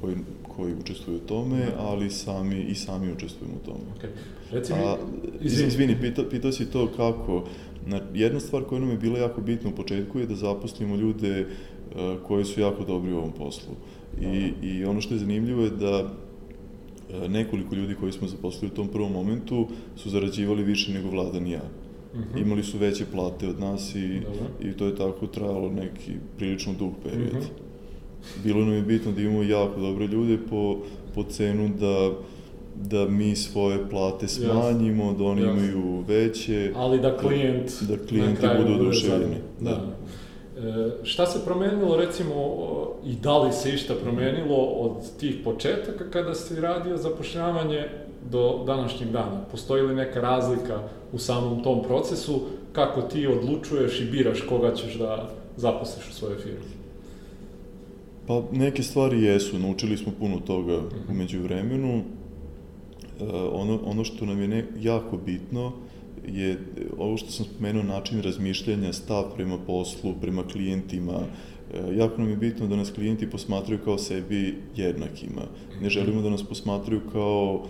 [0.00, 0.16] koji,
[0.56, 1.72] koji učestvuju u tome, da.
[1.78, 3.84] ali sami i sami učestvujemo u tome.
[3.98, 4.08] Okay.
[4.52, 4.96] Reci mi, A,
[5.40, 7.44] izvini, izvini pitao pita si to kako,
[8.14, 12.22] jedna stvar koja nam je bila jako bitna u početku je da zaposlimo ljude uh,
[12.26, 13.74] koji su jako dobri u ovom poslu.
[14.20, 18.76] I, I ono što je zanimljivo je da uh, nekoliko ljudi koji smo zaposlili u
[18.76, 21.62] tom prvom momentu su zarađivali više nego Vladan i ja.
[22.14, 22.28] Uh mhm.
[22.34, 22.42] -huh.
[22.42, 24.70] Imali su veće plate od nas i, Dobre.
[24.70, 27.32] i to je tako trajalo neki prilično dug period.
[27.32, 27.44] Uh mhm.
[27.44, 27.66] -huh.
[28.44, 30.78] Bilo nam je bitno da imamo jako dobre ljude po,
[31.14, 32.12] po cenu da
[32.82, 35.68] da mi svoje plate smanjimo, da oni Jasne.
[35.68, 36.72] imaju veće.
[36.76, 39.36] Ali da klijent da klijenti budu oduševljeni.
[39.60, 39.70] Da.
[39.70, 39.96] da.
[40.68, 42.34] E, šta se promenilo, recimo,
[43.04, 47.88] i da li se išta promenilo od tih početaka kada si radio zapošljavanje
[48.30, 49.44] do današnjeg dana?
[49.50, 50.80] Postoji li neka razlika
[51.12, 52.40] u samom tom procesu,
[52.72, 56.76] kako ti odlučuješ i biraš koga ćeš da zaposliš u svojoj firmi?
[58.26, 62.02] Pa neke stvari jesu, naučili smo puno toga umeđu vremenu,
[63.52, 65.72] ono, ono što nam je ne, jako bitno
[66.28, 66.58] je
[66.98, 71.20] ovo što sam spomenuo, način razmišljanja, stav prema poslu, prema klijentima,
[71.74, 75.42] eh, jako nam je bitno da nas klijenti posmatraju kao sebi jednakima.
[75.82, 77.66] Ne želimo da nas posmatraju kao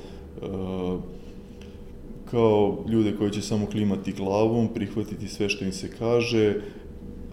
[2.30, 6.54] kao ljude koji će samo klimati glavom, prihvatiti sve što im se kaže.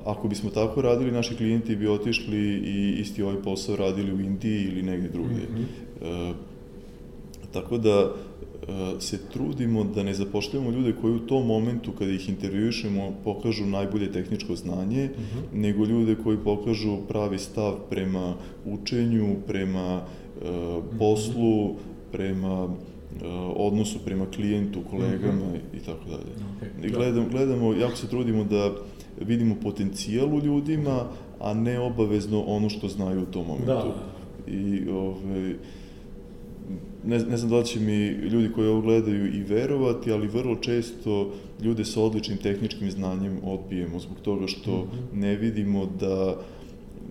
[0.05, 4.63] Ako bismo tako radili, naši klijenti bi otišli i isti ovaj posao radili u Indiji
[4.63, 5.43] ili negde drugdje.
[5.49, 5.65] Mm
[6.03, 6.33] -hmm.
[7.53, 8.11] Uh, Tako da
[8.67, 13.65] e, se trudimo da ne zapošljavamo ljude koji u tom momentu kada ih intervjušemo pokažu
[13.65, 15.39] najbolje tehničko znanje, uh mhm.
[15.39, 15.61] -huh.
[15.61, 18.33] nego ljude koji pokažu pravi stav prema
[18.65, 21.75] učenju, prema uh, poslu,
[22.11, 22.71] prema uh,
[23.55, 25.57] odnosu prema klijentu, kolegama uh mhm.
[25.57, 25.77] -huh.
[25.77, 26.33] i tako dalje.
[26.61, 26.87] Okay.
[26.87, 28.71] I gledamo, gledamo, jako se trudimo da
[29.21, 31.05] vidimo potencijal u ljudima,
[31.39, 33.65] a ne obavezno ono što znaju u tom momentu.
[33.65, 33.93] Da.
[34.47, 35.55] I ovaj,
[37.05, 40.55] ne, ne znam da li će mi ljudi koji ovo gledaju i verovati, ali vrlo
[40.55, 45.19] često ljude sa odličnim tehničkim znanjem odbijemo zbog toga što mm -hmm.
[45.19, 46.35] ne vidimo da,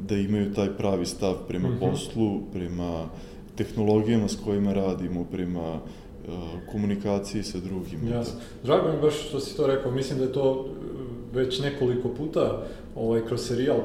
[0.09, 1.91] da imaju taj pravi stav prema mm -hmm.
[1.91, 3.09] poslu, prema
[3.57, 6.35] tehnologijama s kojima radimo, prema uh,
[6.73, 8.17] komunikaciji sa drugima.
[8.17, 8.41] Jasno.
[8.65, 10.69] Drago mi baš što si to rekao, mislim da je to
[11.35, 12.63] već nekoliko puta
[12.97, 13.83] ovaj, kroz serijal e,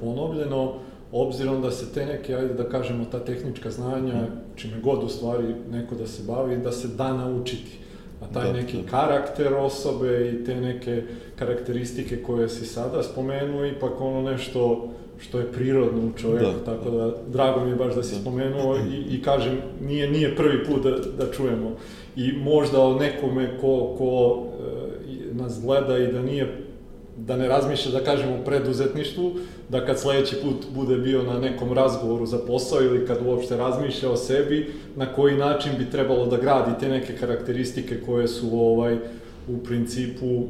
[0.00, 0.74] ponovljeno,
[1.14, 4.56] obzirom da se te neke, ajde da kažemo, ta tehnička znanja, mm.
[4.56, 7.78] čime god u stvari neko da se bavi, da se da naučiti.
[8.22, 8.90] A taj da, neki da.
[8.90, 11.02] karakter osobe i te neke
[11.36, 16.90] karakteristike koje si sada spomenuo, ipak ono nešto što je prirodno u čovjeku, da, tako
[16.90, 18.20] da, da drago mi je baš da si da.
[18.20, 20.90] spomenuo i, i kažem, nije, nije prvi put da,
[21.24, 21.76] da čujemo.
[22.16, 26.63] I možda o nekome ko, ko e, nas gleda i da nije
[27.16, 29.32] da ne razmišlja, da kažemo, o preduzetništvu,
[29.68, 34.10] da kad sledeći put bude bio na nekom razgovoru za posao ili kad uopšte razmišlja
[34.10, 38.98] o sebi, na koji način bi trebalo da gradi te neke karakteristike koje su ovaj
[39.48, 40.42] u principu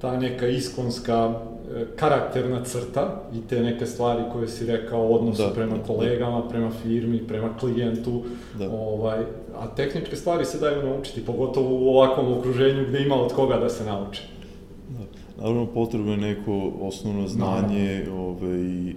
[0.00, 1.32] ta neka iskonska
[1.74, 6.40] e, karakterna crta i te neke stvari koje si rekao odnosu da, prema da, kolegama,
[6.40, 6.48] da.
[6.48, 8.22] prema firmi, prema klijentu,
[8.58, 8.70] da.
[8.70, 9.18] ovaj,
[9.56, 13.68] a tehničke stvari se daju naučiti, pogotovo u ovakvom okruženju gde ima od koga da
[13.68, 14.22] se nauči.
[15.38, 18.14] Naravno, potrebno je neko osnovno znanje, no.
[18.14, 18.94] ove, i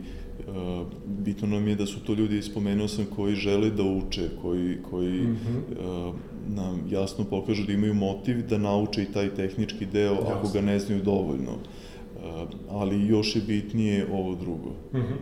[0.47, 4.78] uh, bitno nam je da su to ljudi, spomenuo sam, koji žele da uče, koji,
[4.89, 6.10] koji mm -hmm.
[6.10, 6.15] uh,
[6.56, 10.30] nam jasno pokažu da imaju motiv da nauče i taj tehnički deo, Jasno.
[10.30, 11.52] ako ga ne znaju dovoljno.
[11.52, 14.69] Uh, ali još je bitnije ovo drugo.
[14.93, 15.17] Mm -hmm.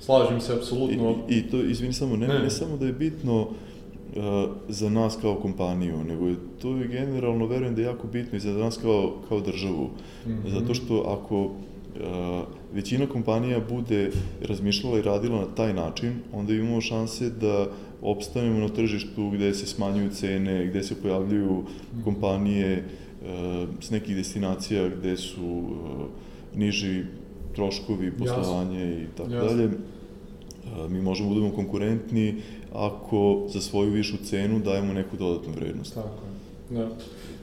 [0.00, 1.16] Slažem se, apsolutno.
[1.28, 3.48] I, I to, izvini samo, ne, ne, ne samo da je bitno uh,
[4.68, 8.40] za nas kao kompaniju, nego je to je generalno, verujem da je jako bitno i
[8.40, 9.90] za nas kao, kao državu.
[10.26, 10.50] Mm -hmm.
[10.50, 11.50] Zato što ako uh,
[12.74, 14.10] većina kompanija bude
[14.42, 17.66] razmišljala i radila na taj način, onda imamo šanse da
[18.02, 22.04] opstanemo na tržištu gde se smanjuju cene, gde se pojavljuju mm -hmm.
[22.04, 26.06] kompanije uh, s nekih destinacija gde su uh,
[26.54, 27.04] niži
[27.54, 29.02] troškovi, poslovanje Jasne.
[29.02, 29.56] i tako Jasne.
[29.56, 29.70] dalje.
[30.88, 35.94] Mi možemo da budemo konkurentni ako za svoju višu cenu dajemo neku dodatnu vrednost.
[35.94, 36.78] Tako je.
[36.78, 36.88] Da.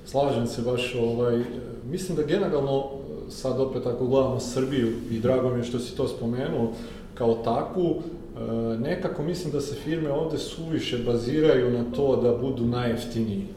[0.05, 1.43] Slažem se baš, ovaj,
[1.89, 2.89] mislim da generalno,
[3.29, 6.71] sad opet ako gledamo Srbiju, i drago mi je što si to spomenuo,
[7.13, 8.39] kao takvu, e,
[8.79, 13.47] nekako mislim da se firme ovde suviše baziraju na to da budu najjeftiniji.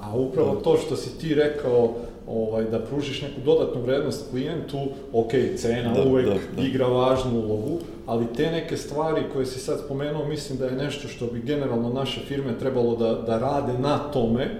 [0.00, 0.60] A upravo da.
[0.60, 1.94] to što si ti rekao,
[2.30, 4.78] ovaj, da pružiš neku dodatnu vrednost klijentu,
[5.12, 6.62] ok, cena da, uvek da, da.
[6.62, 11.08] igra važnu ulogu, ali te neke stvari koje si sad spomenuo, mislim da je nešto
[11.08, 14.50] što bi generalno naše firme trebalo da, da rade na tome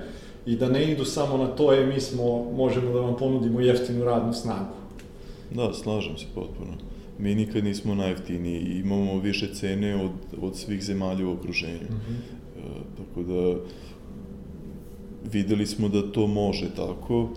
[0.47, 4.05] i da ne idu samo na to, e, mi smo, možemo da vam ponudimo jeftinu
[4.05, 4.75] radnu snagu.
[5.51, 6.73] Da, slažem se potpuno.
[7.19, 10.11] Mi nikad nismo najjeftiniji i imamo više cene od,
[10.43, 11.89] od svih zemalja u okruženju.
[11.91, 12.19] Mm -hmm.
[12.59, 13.61] e, tako da,
[15.33, 17.29] videli smo da to može tako,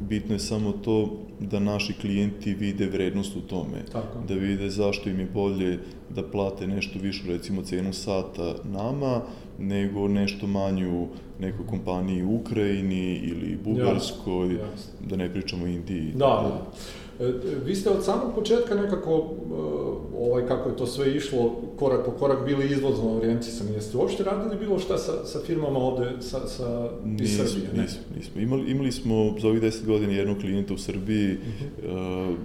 [0.00, 3.84] bitno je samo to da naši klijenti vide vrednost u tome.
[3.92, 4.18] Tako.
[4.28, 5.78] Da vide zašto im je bolje
[6.10, 9.22] da plate nešto višu, recimo cenu sata nama,
[9.58, 11.06] nego nešto manju
[11.40, 15.08] nekoj kompaniji u Ukrajini ili Bugarskoj, jasne.
[15.08, 16.12] da ne pričamo o Indiji.
[16.12, 16.46] Da, da.
[16.48, 16.99] E,
[17.64, 19.54] vi ste od samog početka nekako, e,
[20.18, 23.72] ovaj, kako je to sve išlo, korak po korak bili izvozno orijentisani.
[23.72, 27.68] Jeste uopšte radili bilo šta sa, sa firmama ovde, sa, sa, iz nismo, Srbije?
[27.74, 27.82] Ne?
[27.82, 28.40] Nismo, nismo.
[28.40, 31.40] Imali, imali smo za ovih deset godina jednog klijenta u Srbiji, uh
[31.84, 32.30] -huh.
[32.30, 32.36] uh,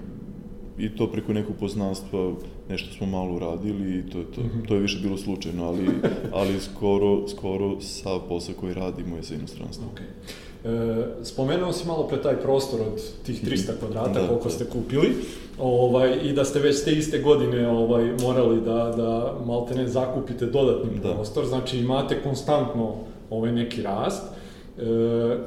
[0.78, 2.34] i to preko nekog poznanstva
[2.70, 4.42] nešto smo malo uradili i to je to.
[4.42, 4.68] Mm -hmm.
[4.68, 5.88] To je više bilo slučajno, ali,
[6.34, 9.86] ali skoro, skoro sav posao koji radimo je za inostranstvo.
[9.96, 10.32] Okay.
[10.66, 13.80] E, spomenuo si malo pre taj prostor od tih 300 mhm.
[13.80, 14.50] kvadrata da, koliko da.
[14.50, 15.16] ste kupili
[15.60, 20.46] ovaj, i da ste već te iste godine ovaj, morali da, da malte ne zakupite
[20.46, 21.14] dodatni da.
[21.14, 22.96] prostor, znači imate konstantno
[23.30, 24.24] ovaj neki rast.
[24.24, 24.82] E,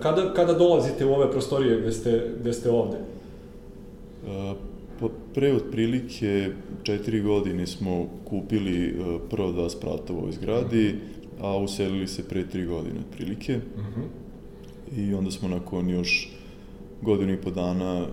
[0.02, 2.96] kada, kada dolazite u ove prostorije gde ste, gde ste ovde?
[2.96, 4.54] E,
[5.00, 6.50] pa pre otprilike
[6.82, 8.92] četiri godine smo kupili e,
[9.30, 10.94] prvo dva sprata u ovoj zgradi,
[11.40, 13.56] a uselili se pre tri godine otprilike.
[13.56, 14.00] Uh mhm.
[14.00, 14.27] -huh
[14.96, 16.30] i onda smo nakon još
[17.02, 18.08] godinu i po dana uh,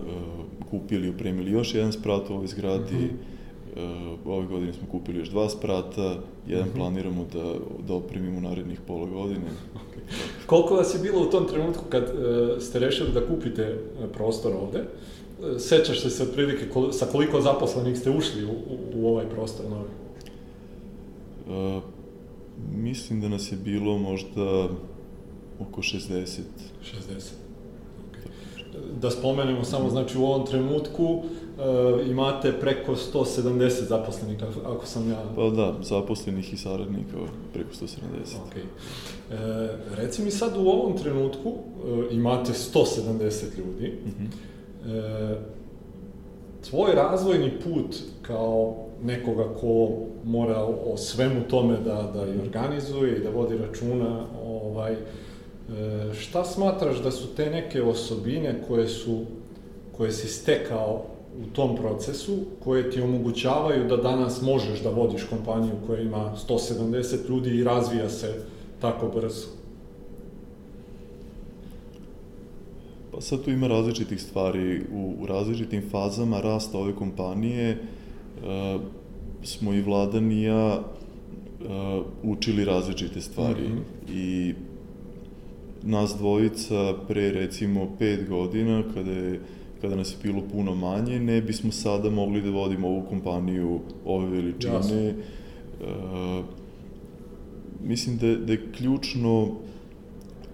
[0.70, 2.94] kupili i opremili još jedan sprat u ovoj zgradi.
[2.94, 3.18] Mm
[3.76, 4.14] -hmm.
[4.14, 6.14] uh, ove godine smo kupili još dva sprata,
[6.46, 6.76] jedan mm -hmm.
[6.76, 7.54] planiramo da,
[7.88, 9.50] da opremimo narednih pola godine.
[9.74, 10.00] Okay.
[10.46, 13.78] Koliko vas je bilo u tom trenutku kad uh, ste rešili da kupite
[14.12, 14.84] prostor ovde?
[15.58, 19.66] Sećaš se se otprilike kol, sa koliko zaposlenih ste ušli u, u, u ovaj prostor
[19.70, 19.88] novi?
[21.46, 21.82] Uh,
[22.76, 24.68] mislim da nas je bilo možda
[25.60, 26.40] oko 60.
[26.82, 27.32] 60.
[29.00, 31.22] Da spomenemo samo, znači u ovom trenutku
[32.06, 35.22] imate preko 170 zaposlenih, ako sam ja...
[35.36, 37.16] Pa da, zaposlenih i saradnika
[37.52, 37.96] preko 170.
[38.46, 38.56] Ok.
[38.56, 38.64] E,
[39.96, 41.52] reci mi sad u ovom trenutku
[42.10, 43.92] e, imate 170 ljudi.
[44.04, 44.28] Mm -hmm.
[44.94, 45.38] e,
[46.70, 49.88] tvoj razvojni put kao nekoga ko
[50.24, 54.96] mora o svemu tome da, da i organizuje i da vodi računa, ovaj, e,
[56.20, 59.24] šta smatraš da su te neke osobine koje su
[59.96, 61.04] koje si stekao
[61.42, 67.28] u tom procesu, koje ti omogućavaju da danas možeš da vodiš kompaniju koja ima 170
[67.28, 68.34] ljudi i razvija se
[68.80, 69.46] tako brzo?
[73.12, 74.82] Pa sad tu ima različitih stvari.
[74.92, 78.80] U, u različitim fazama rasta ove kompanije uh,
[79.42, 83.68] smo i Vladan i ja uh, učili različite stvari.
[83.68, 84.12] Mm -hmm.
[84.12, 84.54] I
[85.86, 89.40] nas dvojica pre recimo pet godina, kada je
[89.80, 94.30] kada nas je bilo puno manje, ne bismo sada mogli da vodimo ovu kompaniju ove
[94.30, 94.74] veličine.
[94.74, 94.96] Jasno.
[95.80, 96.44] Uh,
[97.84, 99.48] mislim da, da je ključno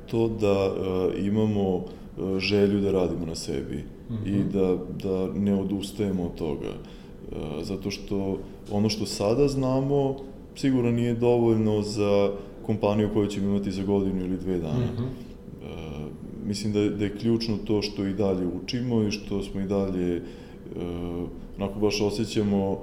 [0.07, 3.77] to da uh, imamo uh, želju da radimo na sebi
[4.11, 4.40] mm -hmm.
[4.40, 6.71] i da, da ne odustajemo od toga.
[6.71, 8.38] Uh, zato što
[8.71, 10.16] ono što sada znamo
[10.57, 12.33] sigurno nije dovoljno za
[12.66, 14.87] kompaniju koju ćemo imati za godinu ili dve dana.
[14.87, 15.33] Mm -hmm
[16.46, 20.16] mislim da da je ključno to što i dalje učimo i što smo i dalje
[20.16, 20.20] e,
[21.59, 22.81] onako baš osjećamo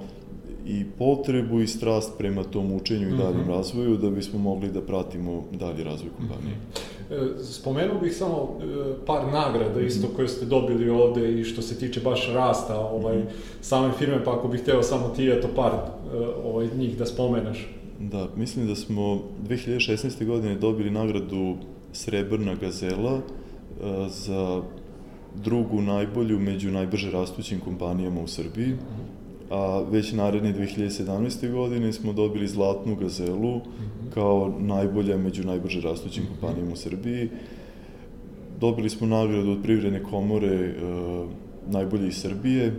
[0.66, 3.56] i potrebu i strast prema tom učenju i daljem mm -hmm.
[3.56, 6.54] razvoju da bismo mogli da pratimo dalji razvoj kompanije.
[6.56, 7.42] Mm -hmm.
[7.42, 8.64] Spomenuo bih samo e,
[9.06, 10.16] par nagrada isto mm -hmm.
[10.16, 13.26] koje ste dobili ovde i što se tiče baš rasta ovaj, -hmm.
[13.60, 15.72] same firme, pa ako bih hteo samo ti eto par
[16.44, 17.79] ovaj, njih da spomeneš.
[18.00, 20.26] Da, mislim da smo 2016.
[20.26, 21.56] godine dobili nagradu
[21.92, 23.20] Srebrna gazela
[24.08, 24.62] za
[25.44, 28.76] drugu najbolju među najbrže rastućim kompanijama u Srbiji,
[29.50, 31.52] a već naredne 2017.
[31.52, 33.60] godine smo dobili Zlatnu gazelu
[34.14, 37.28] kao najbolja među najbrže rastućim kompanijama u Srbiji.
[38.60, 40.72] Dobili smo nagradu od Privredne komore e,
[41.66, 42.66] najbolje iz Srbije.
[42.66, 42.74] E,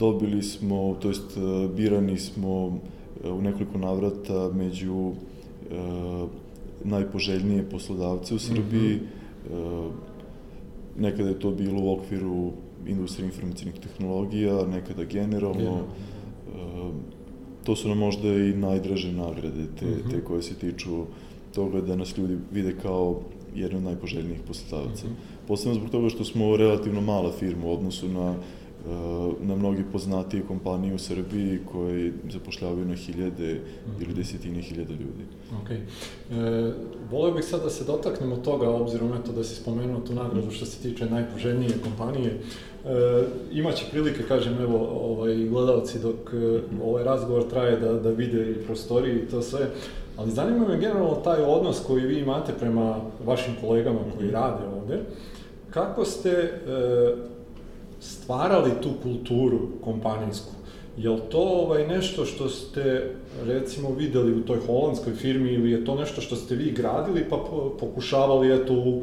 [0.00, 2.78] dobili smo, to jest e, birani smo
[3.24, 5.74] e, u nekoliko navrata među e,
[6.84, 8.94] najpoželjnije poslodavce u Srbiji.
[8.94, 9.00] Mm
[9.52, 9.90] -hmm.
[10.98, 12.52] Nekada je to bilo u okviru
[12.86, 15.70] industrije informacijnih tehnologija, nekada generalno.
[15.70, 16.90] Yeah.
[17.64, 20.10] To su nam možda i najdraže nagrade, te, mm -hmm.
[20.10, 21.04] te koje se tiču
[21.54, 23.20] toga da nas ljudi vide kao
[23.54, 25.06] jedan od najpoželjnijih poslodavaca.
[25.06, 25.48] Mm -hmm.
[25.48, 28.34] Posledno zbog toga što smo relativno mala firma u odnosu na
[29.40, 34.02] na mnogi poznatije kompanije u Srbiji koje zapošljavaju na hiljade mm.
[34.02, 35.24] ili desetine hiljada ljudi.
[35.62, 35.70] Ok.
[35.70, 36.72] E,
[37.10, 40.64] voleo bih sad da se dotaknemo toga, obzirom eto da si spomenuo tu nagradu što
[40.64, 42.30] se tiče najpoželjnije kompanije.
[42.30, 48.50] E, imaće prilike, kažem, evo, ovaj, gledalci dok e, ovaj razgovor traje da, da vide
[48.50, 49.70] i prostoriji i to sve,
[50.16, 54.34] ali zanima me generalno taj odnos koji vi imate prema vašim kolegama koji mhm.
[54.34, 55.00] rade ovde.
[55.70, 56.50] Kako ste e,
[58.00, 60.52] stvarali tu kulturu kompanijsku.
[60.96, 65.84] Je li to ovaj, nešto što ste, recimo, videli u toj holandskoj firmi ili je
[65.84, 67.36] to nešto što ste vi gradili pa
[67.80, 69.02] pokušavali eto u,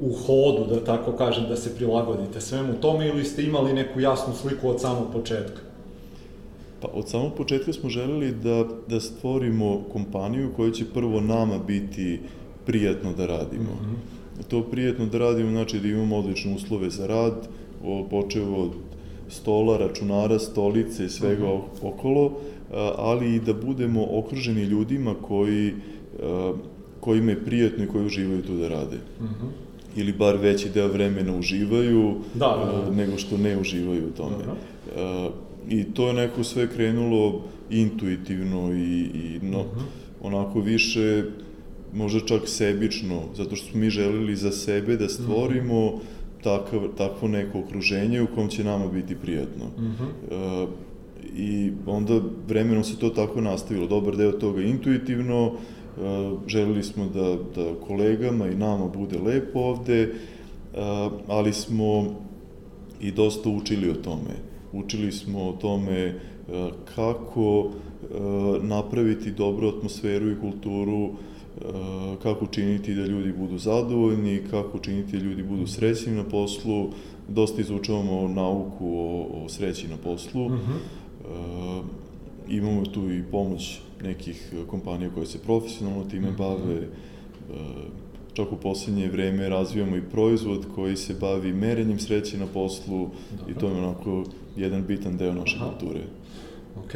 [0.00, 4.34] u hodu, da tako kažem, da se prilagodite svemu tome ili ste imali neku jasnu
[4.34, 5.60] sliku od samog početka?
[6.80, 12.20] Pa od samog početka smo želeli da, da stvorimo kompaniju koja će prvo nama biti
[12.66, 13.72] prijatno da radimo.
[13.72, 14.16] Mm -hmm.
[14.48, 17.48] To prijatno da radimo znači da imamo odlične uslove za rad,
[18.10, 18.70] počeo od
[19.28, 21.86] stola, računara, stolice i svega uh mhm.
[21.86, 21.88] -huh.
[21.88, 22.32] okolo,
[22.96, 25.72] ali i da budemo okruženi ljudima koji,
[27.00, 28.96] kojima je prijatno i koji uživaju tu da rade.
[29.20, 29.34] Uh mhm.
[29.34, 29.50] -huh.
[29.96, 32.96] Ili bar veći deo vremena uživaju, da, da, da.
[32.96, 34.36] nego što ne uživaju u tome.
[34.36, 35.32] Uh.
[35.68, 39.82] I to je neko sve krenulo intuitivno i, i no, uh -huh.
[40.20, 41.24] onako više
[41.94, 46.15] možda čak sebično, zato što smo mi želeli za sebe da stvorimo uh -huh
[46.46, 49.64] takav, takvo neko okruženje u kom će nama biti prijatno.
[49.78, 50.10] Mm -hmm.
[50.30, 50.66] e,
[51.36, 53.86] I onda vremenom se to tako nastavilo.
[53.86, 55.50] Dobar deo toga intuitivno, e,
[56.46, 60.10] želeli smo da, da kolegama i nama bude lepo ovde, e,
[61.28, 62.14] ali smo
[63.00, 64.34] i dosta učili o tome.
[64.72, 66.14] Učili smo o tome e,
[66.94, 68.06] kako e,
[68.62, 71.35] napraviti dobru atmosferu i kulturu Eh,
[72.22, 76.88] kako učiniti da ljudi budu zadovoljni, kako učiniti da ljudi budu srećni na poslu,
[77.28, 80.76] dosta izučavamo nauku o, o sreći na poslu, uh -huh.
[81.24, 86.36] e, imamo tu i pomoć nekih kompanija koje se profesionalno time -huh.
[86.36, 86.88] bave, e,
[88.34, 93.52] čak u posljednje vreme razvijamo i proizvod koji se bavi merenjem sreće na poslu Dobro.
[93.52, 94.24] i to je onako
[94.56, 95.70] jedan bitan deo naše Aha.
[95.70, 96.00] kulture.
[96.84, 96.92] Ok.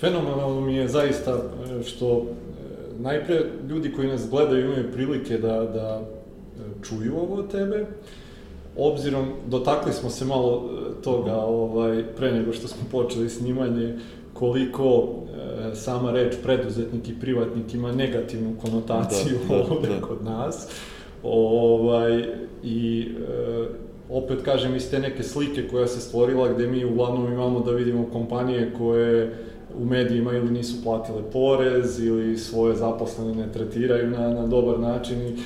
[0.00, 2.26] Fenomenalno mi je zaista e, što
[3.00, 7.86] najpre ljudi koji nas gledaju imaju prilike da, da e, čuju ovo od tebe,
[8.76, 10.70] obzirom, dotakli smo se malo
[11.04, 13.98] toga ovaj, pre nego što smo počeli snimanje,
[14.32, 15.08] koliko
[15.72, 20.06] e, sama reč preduzetnik i privatnik ima negativnu konotaciju da, da, ovde da.
[20.06, 20.68] kod nas.
[21.22, 22.24] Ovaj,
[22.62, 23.66] I e,
[24.10, 28.06] opet kažem iz te neke slike koja se stvorila gde mi uglavnom imamo da vidimo
[28.12, 29.34] kompanije koje
[29.80, 35.22] u medijima ili nisu platile porez ili svoje zaposlene ne tretiraju na, na dobar način
[35.22, 35.36] i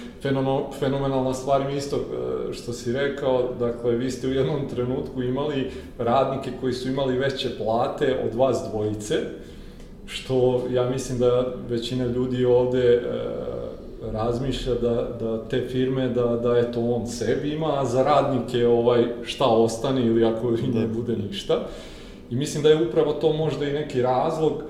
[0.79, 5.71] fenomenalna stvar mi isto e, što si rekao, dakle vi ste u jednom trenutku imali
[5.99, 9.15] radnike koji su imali veće plate od vas dvojice,
[10.07, 13.01] što ja mislim da većina ljudi ovde e,
[14.13, 19.05] razmišlja da, da te firme, da, da eto on sebi ima, a za radnike ovaj,
[19.23, 20.95] šta ostane ili ako i ne da.
[20.95, 21.67] bude ništa.
[22.35, 24.65] I mislim da je upravo to možda i neki razlog, e,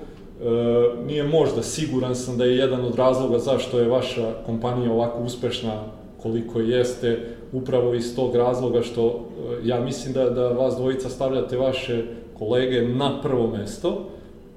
[1.05, 5.83] nije možda, siguran sam da je jedan od razloga zašto je vaša kompanija ovako uspešna
[6.21, 7.19] koliko jeste,
[7.51, 12.03] upravo iz tog razloga što e, ja mislim da, da vas dvojica stavljate vaše
[12.37, 14.05] kolege na prvo mesto,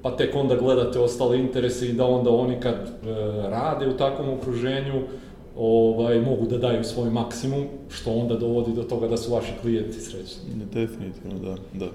[0.03, 2.89] pa tek onda gledate ostale interese i da onda oni kad e,
[3.49, 5.03] rade u takvom okruženju,
[5.57, 10.01] ovaj, mogu da daju svoj maksimum, što onda dovodi do toga da su vaši klijenti
[10.01, 10.43] srećni.
[10.73, 11.87] Definitivno, da, da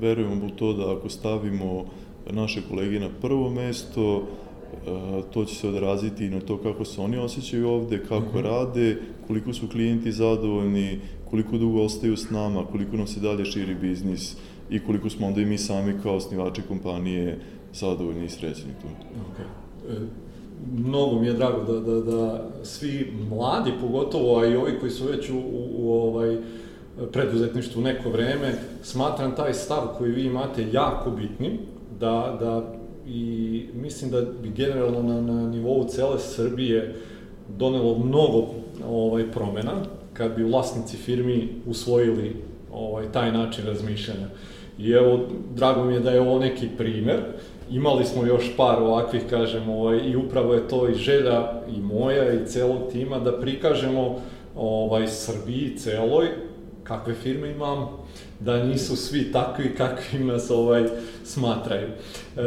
[0.00, 1.84] verujemo u to da ako stavimo
[2.30, 7.00] naše kolege na prvo mesto, e, to će se odraziti i na to kako se
[7.00, 8.42] oni osjećaju ovde, kako -hmm.
[8.42, 13.74] rade, koliko su klijenti zadovoljni, koliko dugo ostaju s nama, koliko nam se dalje širi
[13.74, 14.36] biznis
[14.70, 17.38] i koliko smo onda i mi sami kao osnivači kompanije
[17.74, 18.86] zadovoljni i srećni tu.
[19.16, 19.94] Okay.
[19.94, 20.06] E,
[20.76, 25.04] mnogo mi je drago da, da, da svi mladi, pogotovo, a i ovi koji su
[25.06, 26.38] već u, u, u ovaj,
[27.12, 31.58] preduzetništvu neko vreme, smatram taj stav koji vi imate jako bitnim,
[32.00, 32.74] da, da
[33.06, 36.94] i mislim da bi generalno na, na nivou cele Srbije
[37.48, 38.46] donelo mnogo
[38.88, 39.72] ovaj promena
[40.12, 42.36] kad bi vlasnici firmi usvojili
[42.72, 44.26] ovaj taj način razmišljanja.
[44.78, 45.20] I evo,
[45.54, 47.20] drago mi je da je ovo neki primer.
[47.70, 52.34] Imali smo još par ovakvih, kažemo, ovaj, i upravo je to i želja i moja
[52.34, 54.20] i celog tima da prikažemo
[54.56, 56.28] ovaj Srbiji celoj
[56.84, 57.98] kakve firme imamo,
[58.40, 60.84] da nisu svi takvi kakvi nas ovaj
[61.24, 61.88] smatraju.
[61.88, 62.40] E,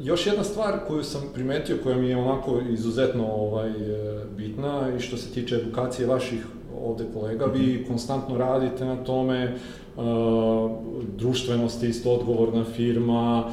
[0.00, 5.00] još jedna stvar koju sam primetio, koja mi je onako izuzetno ovaj, e, bitna i
[5.00, 6.46] što se tiče edukacije vaših
[6.84, 7.88] ovde kolega, vi mhm.
[7.88, 9.54] konstantno radite na tome,
[9.96, 10.70] uh,
[11.16, 13.50] društvenost je isto odgovorna firma,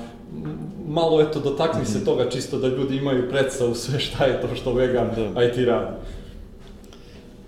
[0.87, 2.05] malo eto dotakni se mhm.
[2.05, 5.43] toga čisto da ljudi imaju predstavu sve šta je to što Vegan da.
[5.43, 5.95] IT radi.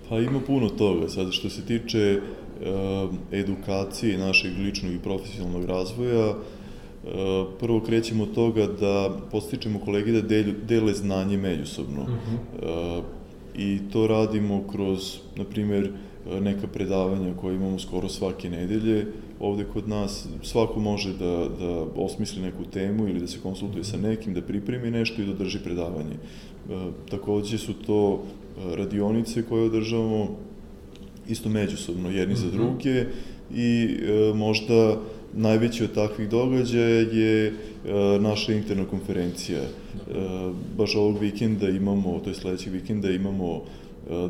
[0.08, 1.08] Pa ima puno toga.
[1.08, 6.36] Sad, što se tiče uh, edukacije našeg ličnog i profesionalnog razvoja, uh,
[7.60, 12.02] prvo krećemo od toga da postičemo kolege da delju, dele znanje međusobno.
[12.02, 12.98] Uh -huh.
[12.98, 13.04] uh,
[13.56, 15.92] I to radimo kroz, na primer,
[16.40, 19.06] neka predavanja koje imamo skoro svake nedelje
[19.40, 20.28] ovde kod nas.
[20.42, 24.90] Svako može da, da osmisli neku temu ili da se konsultuje sa nekim, da pripremi
[24.90, 26.16] nešto i da drži predavanje.
[26.70, 28.22] E, takođe su to
[28.76, 30.36] radionice koje održavamo
[31.28, 32.40] isto međusobno jedni mm -hmm.
[32.40, 32.56] za mhm.
[32.56, 33.04] druge
[33.54, 34.96] i e, možda
[35.36, 37.52] najveći od takvih događaja je e,
[38.20, 39.60] naša interna konferencija.
[39.60, 39.68] E,
[40.78, 43.60] baš ovog vikenda imamo, to je sledećeg vikenda imamo e,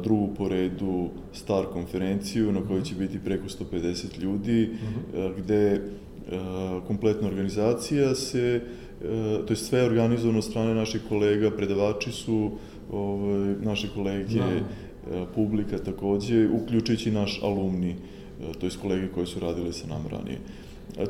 [0.03, 5.33] drugu po redu star konferenciju na kojoj će biti preko 150 ljudi, mm -hmm.
[5.39, 5.81] gde e,
[6.87, 8.84] kompletna organizacija se, e,
[9.47, 12.51] to je sve organizovano od strane naših kolega, predavači su
[12.93, 14.45] ovaj, naše kolege, da.
[14.45, 14.63] E,
[15.35, 17.97] publika takođe, uključujući naš alumni, e,
[18.61, 20.39] to je kolege koji su radili sa nama ranije.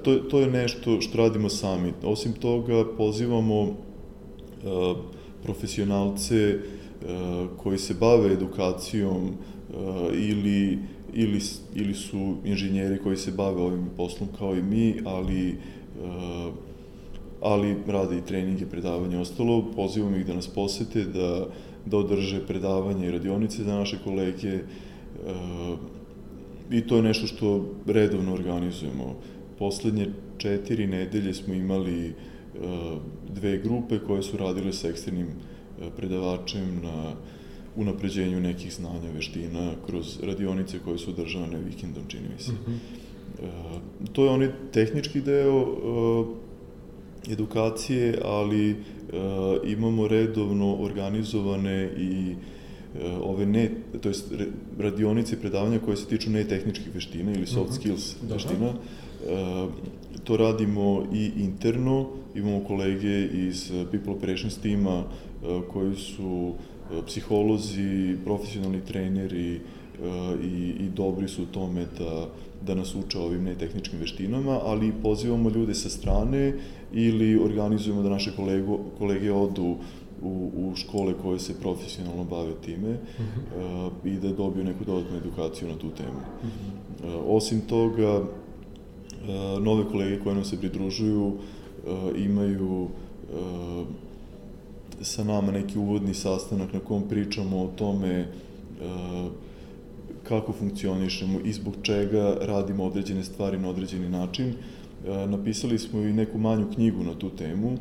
[0.03, 1.93] To, to je nešto što radimo sami.
[2.05, 3.77] Osim toga, pozivamo
[5.43, 6.59] profesionalce
[7.57, 9.31] koji se bave edukacijom
[10.13, 10.79] ili,
[11.13, 11.41] ili,
[11.75, 15.59] ili su inženjeri koji se bave ovim poslom kao i mi, ali
[17.45, 19.65] ali rade i treninge, predavanje ostalo.
[19.77, 21.47] Pozivamo ih da nas posete, da
[21.87, 24.63] da održe predavanje i radionice za naše kolege e,
[26.71, 29.17] i to je nešto što redovno organizujemo.
[29.59, 32.13] Poslednje četiri nedelje smo imali e,
[33.35, 37.13] dve grupe koje su radile sa eksternim e, predavačem na
[37.77, 42.53] unapređenju nekih znanja, veština kroz radionice koje su održane vikendom, čini mi se.
[42.53, 42.79] Mm -hmm.
[44.13, 45.77] to je onaj tehnički deo
[47.31, 48.77] edukacije, ali
[49.15, 52.35] E, imamo redovno organizovane i
[53.23, 53.71] ove ne,
[54.01, 54.33] to jest
[54.79, 57.81] radionice predavanja koje se tiču netehničkih veština ili soft mhm.
[57.81, 58.35] skills Dobre.
[58.35, 58.73] veština.
[60.25, 65.05] To radimo i interno, imamo kolege iz People Operations tima
[65.73, 66.55] koji su
[67.07, 69.61] psiholozi, profesionalni treneri
[70.43, 72.29] i, i dobri su u tome da,
[72.67, 76.55] da nas uče ovim netehničkim veštinama, ali pozivamo ljude sa strane
[76.93, 79.77] ili organizujemo da naše kolego, kolege odu
[80.23, 83.87] u, u škole koje se profesionalno bave time uh -huh.
[83.87, 86.19] uh, i da dobiju neku dodatnu edukaciju na tu temu.
[86.19, 86.49] Uh
[87.05, 87.17] -huh.
[87.17, 91.35] uh, osim toga, uh, nove kolege koje nam se pridružuju uh,
[92.17, 93.87] imaju uh,
[95.01, 98.27] sa nama neki uvodni sastanak na kom pričamo o tome
[98.81, 99.33] uh,
[100.29, 104.49] kako funkcionišemo i zbog čega radimo određene stvari na određeni način.
[104.49, 107.79] Uh, napisali smo i neku manju knjigu na tu temu,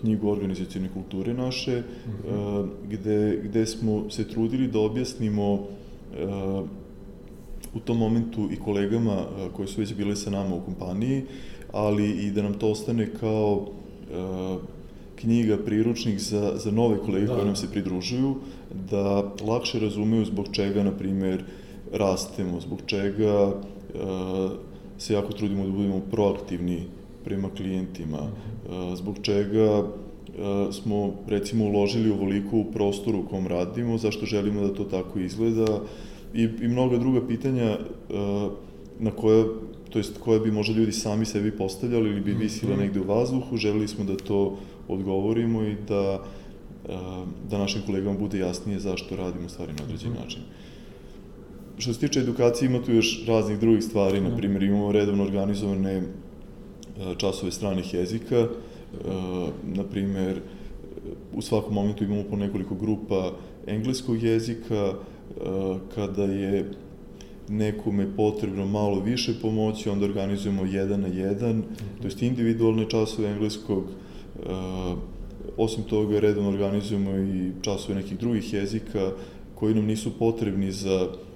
[0.00, 2.68] knjigu organizacijone kulture naše, mm -hmm.
[2.90, 5.66] gde, gde smo se trudili da objasnimo
[7.74, 11.22] u tom momentu i kolegama koji su već bile sa nama u kompaniji,
[11.72, 13.66] ali i da nam to ostane kao
[15.16, 17.34] knjiga, priručnik za, za nove kolege da.
[17.34, 18.34] koje nam se pridružuju,
[18.90, 21.44] da lakše razumeju zbog čega, na primer,
[21.94, 23.54] rastemo, zbog čega uh,
[24.98, 26.82] se jako trudimo da budemo proaktivni
[27.24, 33.98] prema klijentima, uh, zbog čega uh, smo recimo uložili ovoliko u prostoru u kom radimo,
[33.98, 35.80] zašto želimo da to tako izgleda
[36.34, 37.78] i, i mnoga druga pitanja
[38.98, 39.44] na koje
[39.94, 42.40] to jest koje bi možda ljudi sami sebi postavljali ili bi mhm.
[42.40, 44.56] visila negde u vazduhu, želeli smo da to
[44.88, 46.22] odgovorimo i da,
[47.50, 50.22] da našim kolegama bude jasnije zašto radimo stvari na određen mhm.
[50.22, 50.42] način.
[51.78, 56.02] Što se tiče edukacije, ima tu još raznih drugih stvari, na primjer imamo redovno organizovane
[57.16, 58.46] časove stranih jezika,
[59.62, 60.40] na primjer
[61.34, 63.32] u svakom momentu imamo po nekoliko grupa
[63.66, 64.92] engleskog jezika,
[65.94, 66.70] kada je
[67.48, 72.00] nekome potrebno malo više pomoći, onda organizujemo jedan na jedan, -hmm.
[72.00, 73.84] to jest individualne časove engleskog,
[75.56, 79.10] osim toga redovno organizujemo i časove nekih drugih jezika
[79.54, 81.33] koji nam nisu potrebni za, uh,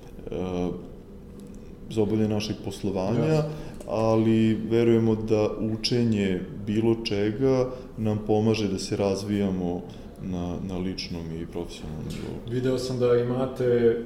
[1.90, 3.42] za obolje našeg poslovanja, yes.
[3.88, 9.82] ali verujemo da učenje bilo čega nam pomaže da se razvijamo
[10.22, 12.54] na, na ličnom i profesionalnom nivou.
[12.54, 14.04] Video sam da imate e,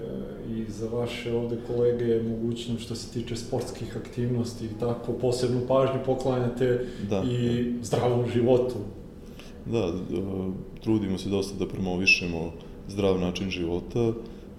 [0.50, 6.00] i za vaše ovde kolege mogućnost što se tiče sportskih aktivnosti i tako, posebnu pažnju
[6.06, 7.84] poklanjate da, i da.
[7.84, 8.74] zdravom životu.
[9.66, 9.92] Da,
[10.80, 12.52] trudimo se dosta da promovišemo
[12.88, 14.12] zdrav način života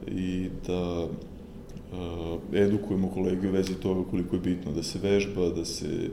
[0.08, 1.08] i da
[2.54, 6.10] edukujemo kolege u vezi toga koliko je bitno da se vežba, da se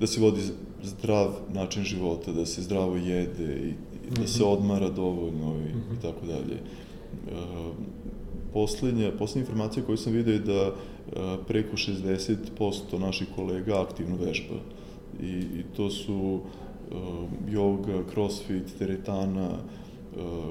[0.00, 0.40] da se vodi
[0.82, 4.52] zdrav način života, da se zdravo jede i, i da se mhm.
[4.52, 6.58] odmara dovoljno i, i tako dalje.
[8.52, 10.72] Poslednja, poslednja informacija koju sam vidio je da
[11.46, 14.54] preko 60% naših kolega aktivno vežba.
[15.22, 16.40] I, i to su
[17.50, 19.48] yoga, crossfit, teretana,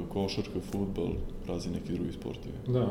[0.10, 1.10] košarka, futbal,
[1.48, 2.54] razni neki drugi sportovi.
[2.68, 2.88] Da,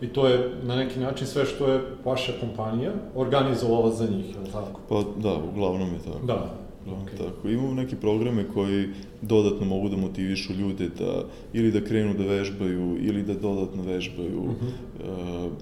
[0.00, 4.40] i to je na neki način sve što je vaša kompanija organizovala za njih, je
[4.40, 4.80] li tako?
[4.88, 6.26] Pa da, uglavnom je tako.
[6.26, 7.16] Da, Okay.
[7.18, 8.88] Tako, imamo neke programe koji
[9.22, 14.42] dodatno mogu da motivišu ljude da ili da krenu da vežbaju ili da dodatno vežbaju.
[14.42, 15.46] Uh -huh.
[15.46, 15.52] uh,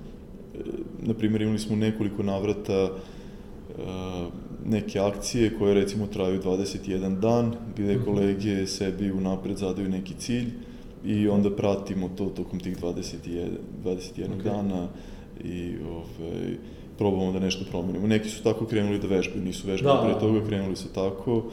[1.02, 4.32] na primjer, imali smo nekoliko navrata uh,
[4.64, 8.04] neke akcije koje recimo traju 21 dan, gde mhm.
[8.04, 10.50] kolege sebi unapred zadaju neki cilj
[11.04, 13.48] i onda pratimo to tokom tih 21,
[13.84, 14.42] 21 okay.
[14.42, 14.88] dana
[15.44, 16.56] i ovaj,
[16.98, 18.06] probamo da nešto promenimo.
[18.06, 21.44] Neki su tako krenuli da vežbaju, nisu vežbali da, pre toga, krenuli su tako.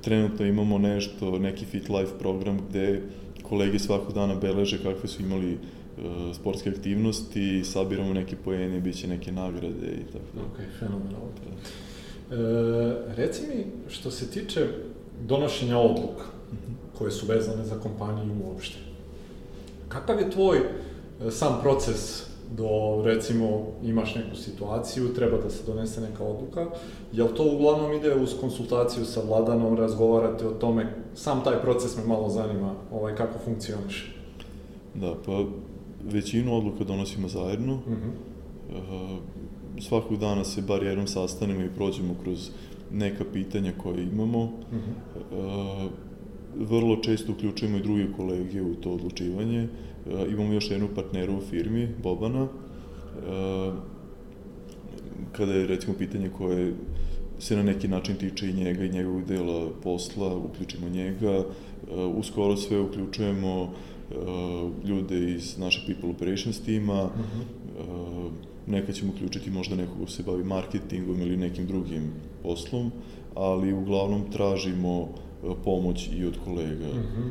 [0.00, 3.02] Trenutno imamo nešto, neki Fit Life program gde
[3.42, 9.08] kolege svakog dana beleže kakve su imali uh, sportske aktivnosti, sabiramo neke poene, bit će
[9.08, 10.40] neke nagrade i tako da.
[10.40, 11.28] Ok, fenomenalno.
[11.46, 11.83] E,
[13.16, 14.68] reci mi, što se tiče
[15.26, 16.72] donošenja odluka, mhm.
[16.98, 18.76] koje su vezane za kompaniju uopšte,
[19.88, 22.22] kakav je tvoj e, sam proces
[22.56, 26.66] do, recimo, imaš neku situaciju, treba da se donese neka odluka,
[27.12, 32.04] jel to uglavnom ide uz konsultaciju sa vladanom, razgovarate o tome, sam taj proces me
[32.04, 34.14] malo zanima, ovaj, kako funkcioniše?
[34.94, 35.44] Da, pa
[36.04, 39.18] većinu odluka donosimo zajedno, uh -huh.
[39.80, 42.50] Svakog dana se bar jednom sastanemo i prođemo kroz
[42.92, 45.86] neka pitanja koje imamo, uh -huh.
[45.86, 45.90] uh,
[46.68, 49.68] vrlo često uključujemo i druge kolege u to odlučivanje,
[50.06, 52.48] E, imamo još jednu partneru u firmi, Bobana, e,
[55.32, 56.74] kada je recimo pitanje koje
[57.38, 61.44] se na neki način tiče i njega i njegovog dela posla, uključimo njega, e,
[62.04, 63.72] uskoro sve uključujemo
[64.84, 68.30] ljude iz našeg People Operations tima, uh -huh.
[68.66, 72.12] Nekad ćemo uključiti možda nekog ko se bavi marketingom ili nekim drugim
[72.42, 72.92] poslom,
[73.34, 75.08] ali uglavnom tražimo
[75.64, 76.86] pomoć i od kolega.
[76.86, 77.30] Uh -huh.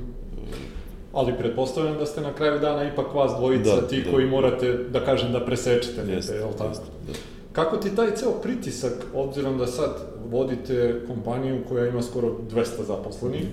[1.14, 4.12] Ali pretpostavljam da ste na kraju dana ipak vas dvojica da, ti da.
[4.12, 6.70] koji morate, da kažem, da presečete jeste, je li tako?
[6.70, 7.14] Jeste, da.
[7.52, 9.92] Kako ti taj ceo pritisak, obzirom da sad
[10.30, 13.46] vodite kompaniju koja ima skoro 200 zaposlenih,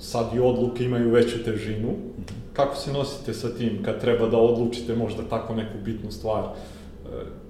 [0.00, 1.94] sad i odluke imaju veću težinu,
[2.52, 6.44] kako se nosite sa tim kad treba da odlučite možda tako neku bitnu stvar?
[6.44, 6.77] E,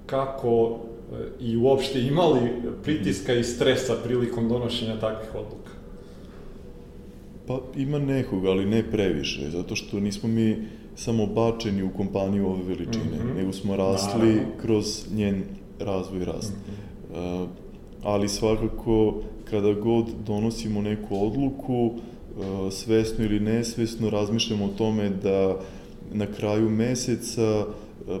[0.05, 0.79] kako
[1.13, 2.39] e, i uopšte imali
[2.83, 5.71] pritiska i stresa prilikom donošenja takvih odluka?
[7.47, 10.57] Pa ima nekog, ali ne previše, zato što nismo mi
[10.95, 13.35] samo bačeni u kompaniju ove veličine, mm -hmm.
[13.37, 14.51] nego smo rasli Naravno.
[14.61, 15.43] kroz njen
[15.79, 16.53] razvoj i rast.
[16.53, 16.71] Mm
[17.15, 17.43] -hmm.
[17.43, 17.49] uh,
[18.03, 25.59] ali svakako, kada god donosimo neku odluku, uh, svesno ili nesvesno razmišljamo o tome da
[26.13, 27.73] na kraju meseca uh,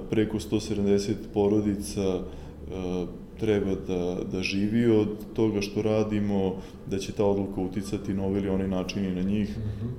[0.09, 3.09] preko 170 porodica uh,
[3.39, 6.55] treba da, da živi od toga što radimo,
[6.87, 9.57] da će ta odluka uticati na ovaj ili onaj način i na njih.
[9.57, 9.89] Mm -hmm.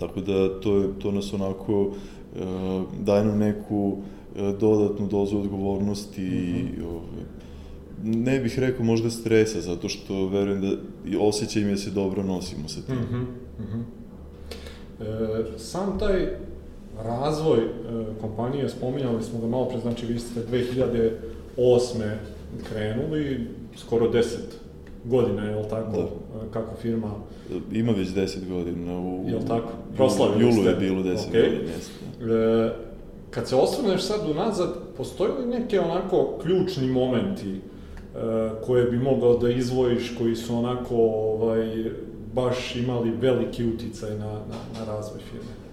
[0.00, 1.92] Tako da to, je, to nas onako uh,
[3.00, 6.78] daje nam neku uh, dodatnu dozu odgovornosti mm -hmm.
[6.78, 7.02] i uh,
[8.04, 10.76] ne bih rekao možda stresa, zato što verujem da
[11.20, 12.94] osjećaj mi da se dobro nosimo sa tim.
[12.94, 13.24] Mm -hmm.
[13.62, 13.82] Mm -hmm.
[15.00, 16.36] E, sam taj
[17.02, 17.64] razvoj e,
[18.20, 20.40] kompanije, spominjali smo ga malo pre, znači vi ste
[21.56, 22.10] 2008
[22.68, 24.24] krenuli, skoro 10
[25.04, 26.50] godina, je li tako, da.
[26.52, 27.10] kako firma...
[27.72, 28.98] Ima već 10 godina.
[29.00, 29.68] U, je li tako?
[29.96, 30.70] Proslavili julu ste.
[30.70, 31.42] je bilo 10 okay.
[31.42, 32.04] godina, jeste.
[32.20, 32.72] E,
[33.30, 37.60] kad se osvrneš sad unazad, postoji li neke onako ključni momenti e,
[38.66, 41.84] koje bi mogao da izvojiš, koji su onako ovaj,
[42.34, 45.63] baš imali veliki uticaj na, na, na razvoj firme?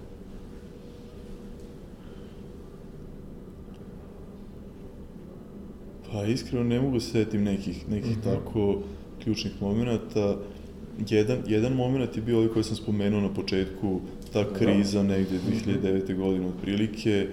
[6.12, 8.34] Pa iskreno ne mogu se setim nekih, nekih mm -hmm.
[8.34, 8.78] tako
[9.24, 10.36] ključnih momenta.
[11.08, 14.00] Jedan, jedan moment je bio ovaj koji sam spomenuo na početku,
[14.32, 14.54] ta da.
[14.54, 15.38] kriza negde
[15.82, 16.16] 2009.
[16.16, 17.28] godine otprilike,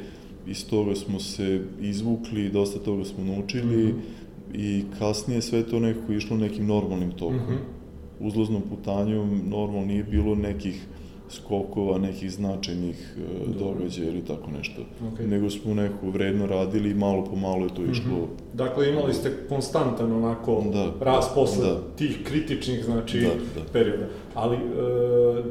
[0.47, 4.59] iz toga smo se izvukli, dosta toga smo naučili mm -hmm.
[4.59, 7.35] i kasnije sve to nekako išlo nekim normalnim tokom.
[7.35, 8.27] Mm -hmm.
[8.27, 10.85] Uzlaznom putanjom normalno nije bilo nekih
[11.29, 14.81] skokova, nekih značajnih uh, događaja ili tako nešto.
[14.81, 15.27] Okay.
[15.27, 17.91] Nego smo neko vredno radili i malo po malo je to mhm.
[17.91, 18.11] išlo.
[18.11, 18.57] Mm -hmm.
[18.57, 21.79] Dakle, imali ste konstantan onako da, rast posle da.
[21.95, 23.67] tih kritičnih, znači, da, da.
[23.73, 24.05] perioda.
[24.35, 24.59] Ali, e,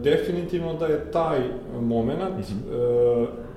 [0.02, 1.38] definitivno da je taj
[1.80, 3.24] moment mm -hmm.
[3.24, 3.48] e,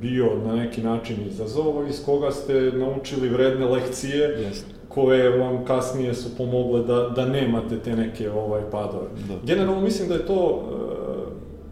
[0.00, 4.62] bio na neki način izazov iz koga ste naučili vredne lekcije yes.
[4.88, 9.08] koje vam kasnije su pomogle da, da nemate te neke ovaj padove.
[9.28, 9.34] Da.
[9.54, 10.62] Generalno mislim da je to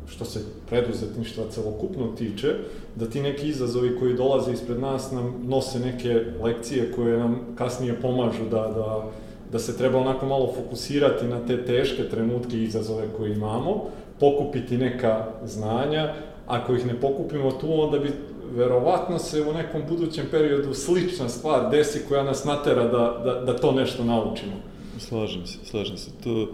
[0.08, 2.54] što se preduzetništva celokupno tiče,
[2.96, 8.00] da ti neki izazovi koji dolaze ispred nas nam nose neke lekcije koje nam kasnije
[8.00, 9.10] pomažu da, da,
[9.52, 13.84] da se treba onako malo fokusirati na te teške trenutke i izazove koje imamo,
[14.20, 16.14] pokupiti neka znanja,
[16.46, 18.12] ako ih ne pokupimo tu, onda bi
[18.54, 23.56] verovatno se u nekom budućem periodu slična stvar desi koja nas natera da, da, da
[23.56, 24.52] to nešto naučimo.
[24.98, 26.10] Slažem se, slažem se.
[26.24, 26.48] To, Uh,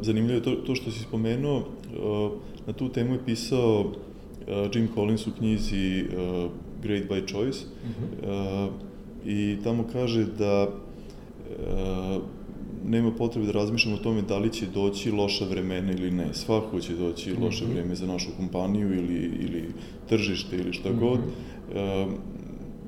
[0.00, 2.32] zanimljivo je to, to što si spomenuo, uh,
[2.66, 3.90] na tu temu je pisao uh,
[4.74, 6.50] Jim Collins u knjizi uh,
[6.82, 8.66] Great by Choice -huh.
[8.66, 8.72] uh,
[9.26, 12.22] i tamo kaže da uh,
[12.84, 16.34] nema potrebe da razmišljamo o tome da li će doći loša vremena ili ne.
[16.34, 17.78] Svako će doći loše uh mhm.
[17.78, 17.80] -huh.
[17.80, 19.64] vreme za našu kompaniju ili, ili
[20.08, 21.00] tržište ili šta uh -huh.
[21.00, 21.18] god.
[21.18, 22.12] Uh,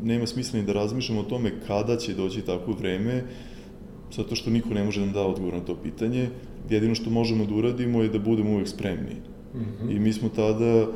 [0.03, 3.24] nema smisla ni da razmišljamo o tome kada će doći takvo vreme,
[4.12, 6.28] zato što niko ne može da nam da odgovor na to pitanje.
[6.70, 9.16] Jedino što možemo da uradimo je da budemo uvek spremni.
[9.54, 9.96] Mm -hmm.
[9.96, 10.86] I mi smo tada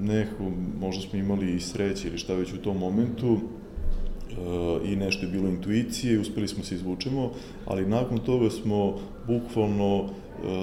[0.00, 0.50] neko,
[0.80, 5.32] možda smo imali i sreće ili šta već u tom momentu, uh, i nešto je
[5.32, 7.30] bilo intuicije, uspeli smo se izvučemo,
[7.66, 10.10] ali nakon toga smo bukvalno uh,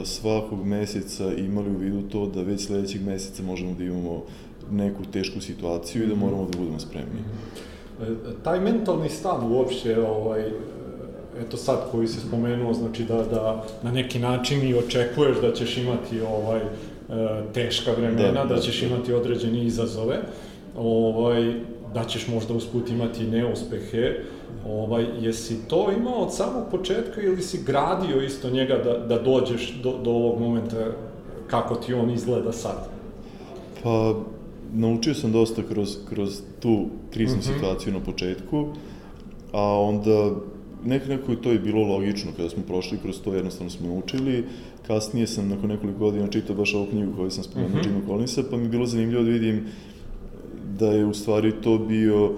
[0.03, 4.24] svakog meseca imali u vidu to da već sledećeg meseca možemo da imamo
[4.72, 6.26] neku tešku situaciju i da mhm.
[6.26, 7.20] moramo da budemo spremni.
[7.20, 7.78] Mm -hmm.
[8.43, 10.51] Taj mentalni stav uopšte, ovaj,
[11.42, 15.78] eto sad koji se spomenuo, znači da, da na neki način i očekuješ da ćeš
[15.78, 16.64] imati ovaj, e,
[17.54, 20.18] teška vremena, da, da, da ćeš imati određene izazove,
[20.78, 21.54] ovaj,
[21.94, 24.16] da ćeš možda usput imati neuspehe,
[24.68, 29.74] ovaj, jesi to imao od samog početka ili si gradio isto njega da, da dođeš
[29.84, 30.86] do, do ovog momenta
[31.48, 32.88] kako ti on izgleda sad?
[33.84, 34.14] Pa,
[34.74, 37.54] naučio sam dosta kroz, kroz tu kriznu mm -hmm.
[37.54, 38.68] situaciju na početku,
[39.52, 40.32] a onda
[40.86, 44.43] nek, nekako to je bilo logično kada smo prošli kroz to, jednostavno smo naučili.
[44.88, 47.88] Kasnije sam nakon nekoliko godina čitao baš ovu knjigu koju sam spomenuo, mm -hmm.
[47.88, 49.65] Jima Collinsa, pa mi je bilo zanimljivo da vidim
[50.80, 52.32] da je u stvari to bio e,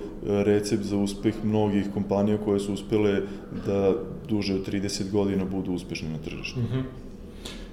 [0.44, 3.22] recept za uspeh mnogih kompanija koje su uspele
[3.66, 3.94] da
[4.30, 6.60] duže od 30 godina budu uspešne na tržištu.
[6.60, 6.84] Mm -hmm.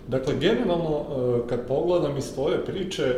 [0.09, 3.17] Dakle, generalno, e, kad pogledam iz tvoje priče, e,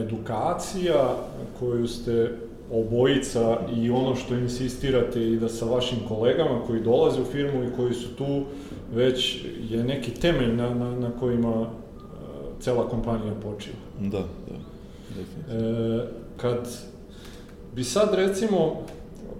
[0.00, 1.16] edukacija
[1.58, 2.38] koju ste
[2.72, 7.76] obojica i ono što insistirate i da sa vašim kolegama koji dolaze u firmu i
[7.76, 8.42] koji su tu
[8.94, 11.66] već je neki temelj na, na, na kojima
[12.60, 13.76] cela kompanija počiva.
[14.00, 14.56] Da, da,
[15.16, 15.98] definitivno.
[15.98, 16.06] E,
[16.36, 16.68] kad
[17.74, 18.82] bi sad recimo,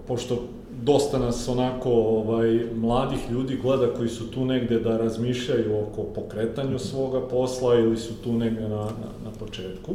[0.07, 0.43] pošto
[0.81, 6.79] dosta nas onako ovaj, mladih ljudi gleda koji su tu negde da razmišljaju oko pokretanju
[6.79, 9.93] svoga posla ili su tu negde na, na, na početku,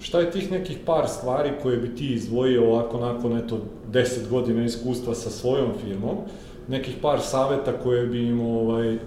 [0.00, 3.60] šta je tih nekih par stvari koje bi ti izdvojio ovako nakon eto
[3.92, 6.16] 10 godina iskustva sa svojom firmom,
[6.68, 8.98] nekih par saveta koje bi im ovaj,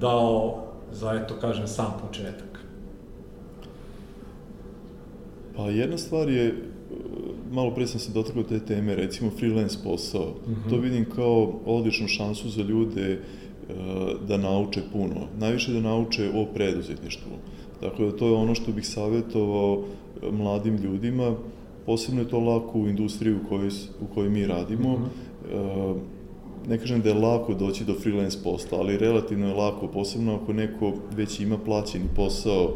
[0.00, 2.60] dao za, eto kažem, sam početak?
[5.56, 6.54] Pa jedna stvar je,
[7.50, 10.34] malo pre sam se dotakao te teme, recimo freelance posao.
[10.46, 10.70] Mm -hmm.
[10.70, 13.18] To vidim kao odličnu šansu za ljude e,
[14.28, 15.28] da nauče puno.
[15.38, 17.32] Najviše da nauče o preduzetništvu.
[17.80, 19.82] Dakle, to je ono što bih savjetovao
[20.22, 21.34] e, mladim ljudima,
[21.86, 23.70] posebno je to lako u industriji u kojoj,
[24.00, 24.92] u kojoj mi radimo.
[24.92, 25.02] Mm
[25.52, 25.94] -hmm.
[26.68, 30.52] ne kažem da je lako doći do freelance posla, ali relativno je lako, posebno ako
[30.52, 32.74] neko već ima plaćeni posao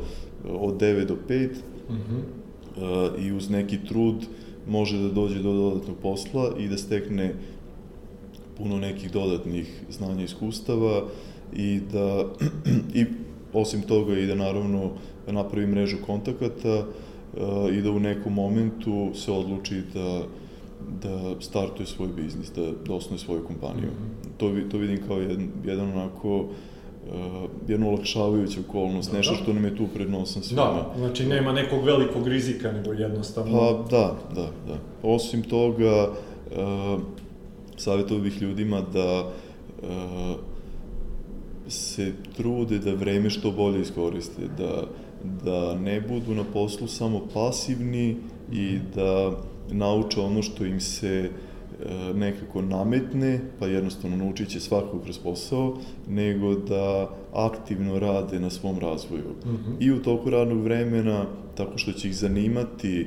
[0.48, 1.48] od 9 do 5,
[1.88, 2.40] mm -hmm
[3.18, 4.26] i uz neki trud
[4.68, 7.34] može da dođe do dodatnog posla i da stekne
[8.56, 11.02] puno nekih dodatnih znanja i iskustava
[11.56, 12.24] i da
[13.00, 13.04] i
[13.52, 14.90] osim toga i da naravno
[15.26, 16.84] napravi mrežu kontakata
[17.72, 20.22] i da u nekom momentu se odluči da
[21.02, 23.90] da startuje svoj biznis, da, da osnuje svoju kompaniju.
[23.90, 24.38] Mm -hmm.
[24.38, 26.46] to, to vidim kao jedan, jedan onako uh,
[27.08, 30.62] uh, jednu olakšavajuću okolnost, da, nešto što nam je tu pred nosom svima.
[30.62, 33.58] Da, znači nema nekog velikog rizika, nego jednostavno...
[33.58, 34.78] Pa da, da, da.
[35.02, 37.00] Osim toga, uh,
[37.76, 39.24] savjetovao bih ljudima da
[39.82, 39.88] uh,
[41.70, 44.82] se trude da vreme što bolje iskoriste, da,
[45.44, 48.16] da ne budu na poslu samo pasivni
[48.52, 49.40] i da
[49.70, 51.30] nauče ono što im se
[51.80, 55.76] E, nekako nametne, pa jednostavno naučit će svako kroz posao,
[56.08, 59.30] nego da aktivno rade na svom razvoju.
[59.44, 59.74] Mm -hmm.
[59.80, 63.06] I u toku radnog vremena, tako što će ih zanimati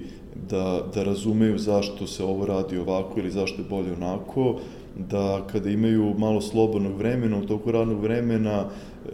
[0.50, 4.60] da, da razumeju zašto se ovo radi ovako ili zašto je bolje onako,
[4.96, 9.10] da kada imaju malo slobodnog vremena, u toku radnog vremena e,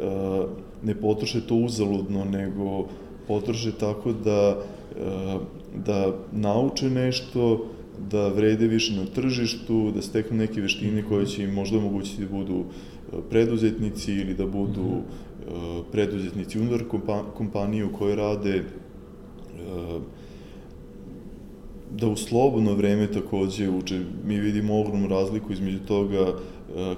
[0.84, 2.88] ne potroše to uzaludno, nego
[3.28, 4.58] potroše tako da,
[4.98, 5.38] e,
[5.86, 7.66] da nauče nešto,
[8.12, 12.38] da vrede više na tržištu, da steknu neke veštine koje će im možda omogućiti da
[12.38, 15.04] budu e, preduzetnici ili da budu mm
[15.52, 15.84] -hmm.
[15.92, 16.84] preduzetnici unutar
[17.38, 18.64] kompanije u kojoj rade,
[21.92, 24.02] da u slobodno vreme takođe uče.
[24.26, 26.34] Mi vidimo ogromnu razliku između toga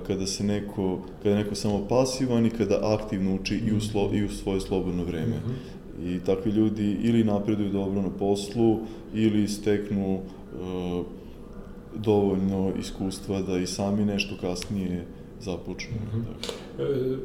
[0.08, 3.86] kada se neko, kada neko samo pasivan i kada aktivno uči i u, mhm.
[3.86, 5.36] slo, i u svoje slobodno vreme.
[5.36, 6.16] Mm -hmm.
[6.16, 8.80] I takvi ljudi ili napreduju dobro na poslu,
[9.14, 10.20] ili steknu
[10.52, 11.04] E,
[11.96, 15.06] dovoljno iskustva da i sami nešto kasnije
[15.40, 15.96] započnu.
[15.96, 16.24] Mm -hmm.
[16.80, 17.18] e,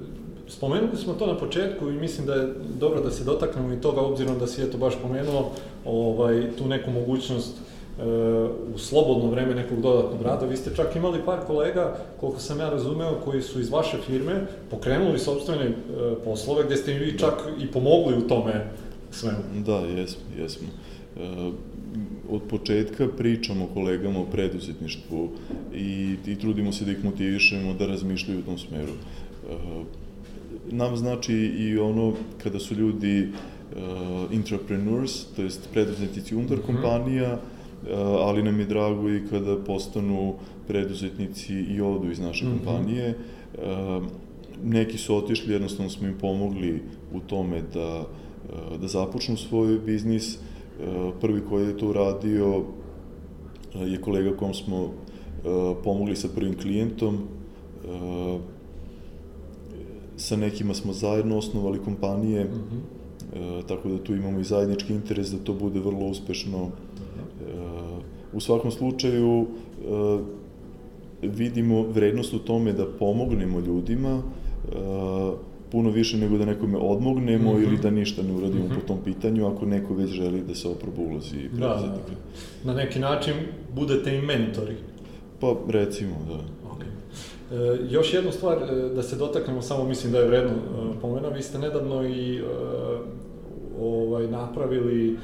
[0.49, 4.01] spomenuli smo to na početku i mislim da je dobro da se dotaknemo i toga,
[4.01, 5.51] obzirom da si je to baš pomenuo,
[5.85, 8.03] ovaj, tu neku mogućnost e,
[8.75, 10.47] u slobodno vreme nekog dodatnog rada.
[10.47, 14.47] Vi ste čak imali par kolega, koliko sam ja razumeo, koji su iz vaše firme
[14.71, 15.75] pokrenuli sobstvene e,
[16.25, 18.71] poslove, gde ste im vi čak i pomogli u tome
[19.11, 19.39] svemu.
[19.67, 20.69] Da, jesmo, jesmo.
[21.17, 21.51] E,
[22.31, 25.29] od početka pričamo kolegama o preduzetništvu
[25.75, 28.93] i, i trudimo se da ih motivišemo da razmišljaju u tom smeru.
[28.93, 30.06] E,
[30.71, 32.12] nam znači i ono
[32.43, 36.67] kada su ljudi uh, entrepreneurs, to jest preduzetnici unutar mhm.
[36.67, 37.39] kompanija, uh,
[37.99, 40.35] ali nam je drago i kada postanu
[40.69, 42.64] preduzetnici i odu iz naše mm -hmm.
[42.64, 43.14] kompanije.
[43.55, 44.05] Uh,
[44.64, 50.35] neki su otišli, jednostavno smo im pomogli u tome da, uh, da započnu svoj biznis,
[50.35, 50.41] uh,
[51.21, 52.62] Prvi koji je to uradio
[53.75, 54.91] e, je kolega kom smo e,
[55.85, 57.19] pomogli sa prvim klijentom.
[60.17, 63.62] E, sa nekima smo zajedno osnovali kompanije, mm -hmm.
[63.69, 66.71] tako da tu imamo i zajednički interes da to bude vrlo uspešno.
[68.33, 69.47] U svakom slučaju
[71.23, 74.23] vidimo vrednost u tome da pomognemo ljudima,
[75.73, 77.62] puno više nego da nekome odmognemo mm -hmm.
[77.62, 78.75] ili da ništa ne uradimo mm -hmm.
[78.75, 81.99] po tom pitanju ako neko već želi da se oproba ulozi i da, da, da.
[82.64, 83.35] Na neki način
[83.75, 84.75] budete i mentori.
[85.41, 86.66] Pa recimo, da.
[87.53, 91.29] E, još jednu stvar e, da se dotaknemo, samo mislim da je vredno e, pomena,
[91.29, 92.43] vi ste nedavno i
[93.81, 95.17] ovaj, napravili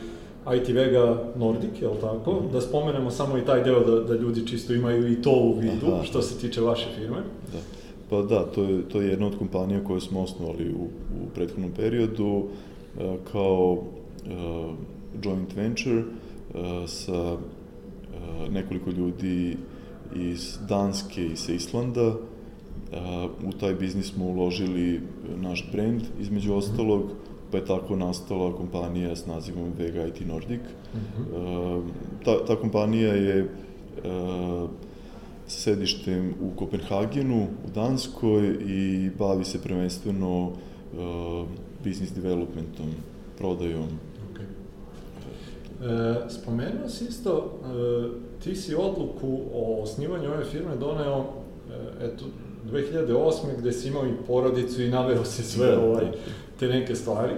[0.56, 2.32] IT Vega Nordic, je li tako?
[2.32, 2.52] Mhm.
[2.52, 5.86] Da spomenemo samo i taj deo da, da ljudi čisto imaju i to u vidu,
[5.92, 6.04] Aha.
[6.04, 7.16] što se tiče vaše firme.
[7.52, 7.58] Da.
[8.10, 10.82] Pa da, to je, to je jedna od kompanija koje smo osnovali u,
[11.24, 12.44] u prethodnom periodu
[13.32, 13.82] kao
[15.22, 16.02] joint venture
[16.86, 17.36] sa
[18.50, 19.56] nekoliko ljudi
[20.14, 22.06] iz Danske i sa Islanda.
[22.10, 22.16] E,
[23.46, 25.00] u taj biznis smo uložili
[25.36, 27.02] naš brand, između ostalog,
[27.50, 30.60] pa je tako nastala kompanija s nazivom Vega IT Nordic.
[30.94, 31.22] Mhm.
[31.22, 33.48] E, ta, ta kompanija je e,
[35.46, 41.46] sa sedištem u Kopenhagenu, u Danskoj i bavi se prvenstveno uh,
[41.84, 42.86] business developmentom,
[43.38, 43.88] prodajom.
[44.32, 44.46] Okay.
[45.82, 51.24] E, spomenuo si isto, e, ti si odluku o osnivanju ove firme doneo
[52.00, 52.24] e, eto,
[52.72, 53.32] 2008.
[53.58, 56.04] gde si imao i porodicu i naveo si sve Da, ovaj,
[56.58, 57.32] te neke stvari.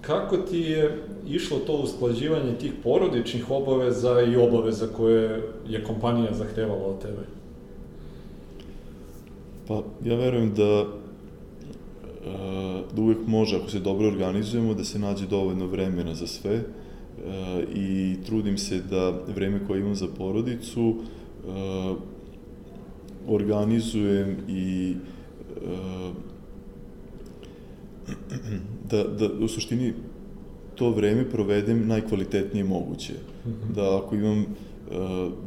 [0.00, 6.86] Kako ti je išlo to usklađivanje tih porodičnih obaveza i obaveza koje je kompanija zahtevala
[6.86, 7.22] od tebe?
[9.68, 10.86] Pa ja verujem da uh,
[12.94, 16.62] da uvek može, ako se dobro organizujemo, da se nađe dovoljno vremena za sve
[17.74, 21.96] i trudim se da vreme koje imam za porodicu uh,
[23.28, 24.94] organizujem i
[25.62, 26.14] uh,
[28.90, 29.92] da, da u suštini
[30.74, 33.14] to vreme provedem najkvalitetnije moguće.
[33.46, 33.72] Mhm.
[33.74, 34.46] Da ako imam uh,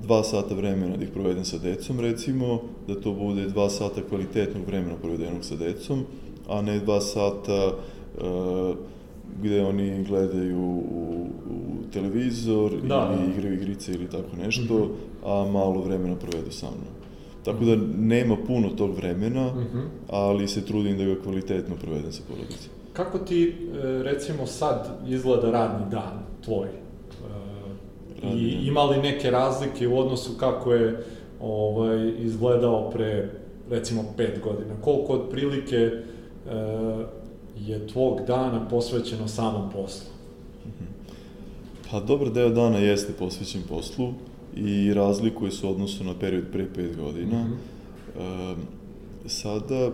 [0.03, 4.65] dva sata vremena da ih provedem sa decom, recimo, da to bude dva sata kvalitetnog
[4.67, 6.03] vremena provedenog sa decom,
[6.47, 8.75] a ne dva sata uh,
[9.43, 11.58] gde oni gledaju u, u
[11.91, 13.33] televizor Da, ili da.
[13.33, 14.93] igraju igrice ili tako nešto, Mhm.
[15.25, 16.93] a malo vremena provedu sa mnom.
[17.45, 19.79] Tako da nema puno tog vremena, Mhm.
[20.09, 22.69] ali se trudim da ga kvalitetno provedem sa porodicom.
[22.93, 23.53] Kako ti, e,
[24.03, 26.13] recimo, sad izgleda radni dan
[26.45, 26.67] tvoj?
[26.67, 26.71] E,
[28.23, 31.03] Radni I ima li neke razlike u odnosu kako je
[31.41, 33.29] ovaj, izgledao pre,
[33.69, 34.73] recimo, pet godina?
[34.81, 35.91] Koliko otprilike e,
[37.59, 40.07] je tvog dana posvećeno samom poslu?
[41.91, 44.13] Pa dobar deo dana jeste posvećen poslu
[44.55, 47.43] i razlikuje se u odnosu na period pre 5 godina.
[47.43, 47.53] Mhm.
[48.19, 48.55] E,
[49.29, 49.91] sada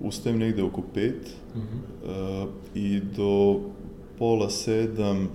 [0.00, 1.12] ustajem negde oko 5
[1.56, 1.64] Mhm.
[1.64, 3.60] e, i do
[4.18, 5.28] pola sedam e,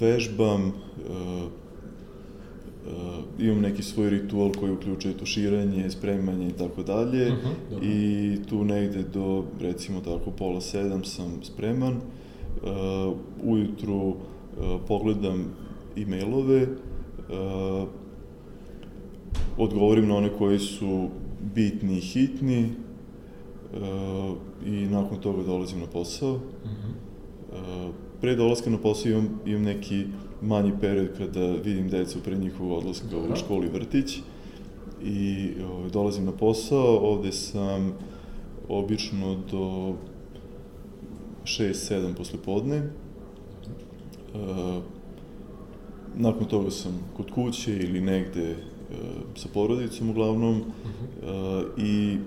[0.00, 0.72] vežbam, e,
[3.40, 7.48] e, imam neki svoj ritual koji uključuje tuširanje, spremanje i tako dalje Mhm,
[7.82, 12.00] i tu negde do recimo tako pola sedam sam spreman.
[12.62, 14.16] Uh, ujutru uh,
[14.88, 15.44] pogledam
[15.96, 17.88] e-mailove, uh,
[19.58, 21.08] odgovorim na one koji su
[21.54, 22.70] bitni i hitni
[24.66, 26.38] i nakon toga dolazim na posao.
[26.64, 26.92] Mhm.
[28.20, 30.04] Pre dolaska na posao imam, imam neki
[30.42, 33.32] manji period kada vidim decu pre njihovog odlaska Dobro.
[33.32, 34.18] u školu i vrtić
[35.04, 37.92] i ovaj, dolazim na posao, ovde sam
[38.68, 39.94] obično do
[41.44, 42.82] 6-7 posle podne.
[44.34, 44.82] Uh,
[46.16, 48.96] nakon toga sam kod kuće ili negde uh,
[49.36, 50.64] sa porodicom uglavnom uh,
[51.78, 52.18] i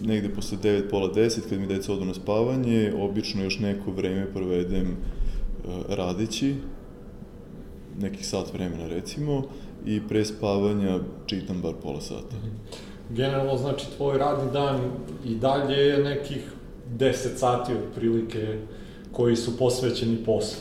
[0.00, 4.32] negde posle 9, pola 10, kad mi deca odu na spavanje, obično još neko vreme
[4.32, 6.54] provedem uh, radeći,
[8.00, 9.42] nekih sat vremena recimo,
[9.86, 12.36] i pre spavanja čitam bar pola sata.
[13.10, 14.80] Generalno, znači, tvoj radni dan
[15.24, 16.52] i dalje je nekih
[16.98, 18.58] 10 sati otprilike
[19.12, 20.60] koji su posvećeni poslu,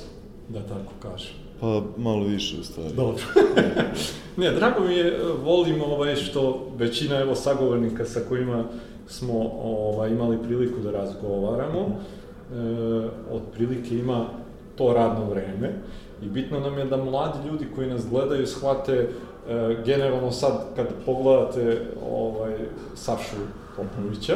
[0.50, 1.34] da tako kažem.
[1.60, 2.94] Pa malo više u stvari.
[2.96, 3.24] Dobro.
[4.38, 8.64] ne, drago mi je, volim ovaj što većina evo sagovornika sa kojima
[9.08, 11.96] smo ovaj, imali priliku da razgovaramo, e,
[13.32, 14.26] otprilike ima
[14.76, 15.74] to radno vreme
[16.22, 19.08] i bitno nam je da mladi ljudi koji nas gledaju shvate e,
[19.86, 22.54] generalno sad kad pogledate ovaj,
[22.96, 23.36] Sašu
[23.76, 24.36] Popovića,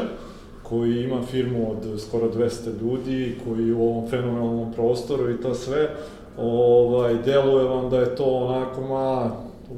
[0.70, 5.90] koji ima firmu od skoro 200 ljudi, koji u ovom fenomenalnom prostoru i to sve,
[6.38, 9.32] ovaj, deluje vam da je to onako, ma,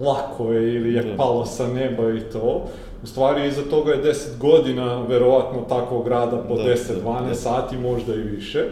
[0.06, 1.16] lako je ili je Da.
[1.18, 2.66] palo sa neba i to.
[3.04, 7.34] U stvari, iza toga je 10 godina, verovatno, takvog rada po Da, 10-12 da, da.
[7.36, 8.66] sati, možda i više.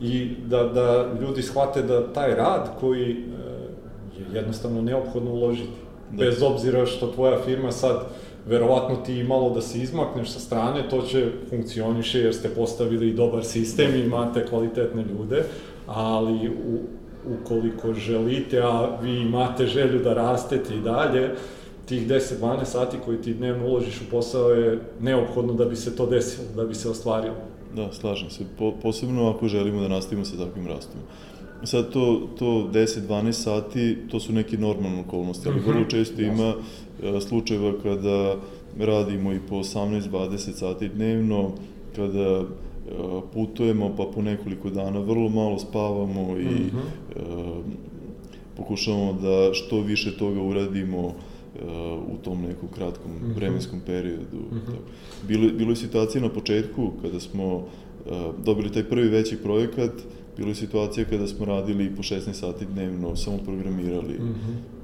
[0.00, 3.14] I da, da ljudi shvate da taj rad koji e,
[4.18, 5.70] je jednostavno neophodno uložiti.
[6.10, 6.24] Da.
[6.24, 7.96] Bez obzira što tvoja firma sad
[8.46, 13.44] verovatno ti malo da se izmakneš sa strane, to će funkcioniše jer ste postavili dobar
[13.44, 15.44] sistem i imate kvalitetne ljude,
[15.86, 16.78] ali u,
[17.40, 21.30] ukoliko želite, a vi imate želju da rastete i dalje,
[21.86, 26.06] tih 10-12 sati koji ti dnevno uložiš u posao je neophodno da bi se to
[26.06, 27.36] desilo, da bi se ostvarilo.
[27.76, 28.44] Da, slažem se.
[28.58, 31.00] Po, posebno ako želimo da nastavimo sa takvim rastom.
[31.64, 36.54] Sad to, to 10-12 sati, to su neke normalne okolnosti, ali vrlo često ima
[37.02, 38.36] e, slučajeva kada
[38.78, 41.52] radimo i po 18-20 sati dnevno,
[41.96, 42.44] kada e,
[43.34, 46.80] putujemo pa po nekoliko dana vrlo malo spavamo i mm -hmm.
[47.16, 47.62] e,
[48.56, 51.14] pokušavamo da što više toga uradimo
[52.12, 53.34] u tom nekom kratkom mm -hmm.
[53.34, 54.36] vremenskom periodu.
[54.36, 54.76] Mm -hmm.
[55.28, 57.64] Bilo, bilo je situacija na početku kada smo uh,
[58.44, 59.90] dobili taj prvi veći projekat,
[60.36, 64.14] bilo je situacija kada smo radili po 16 sati dnevno, samo programirali.
[64.14, 64.82] Mm -hmm.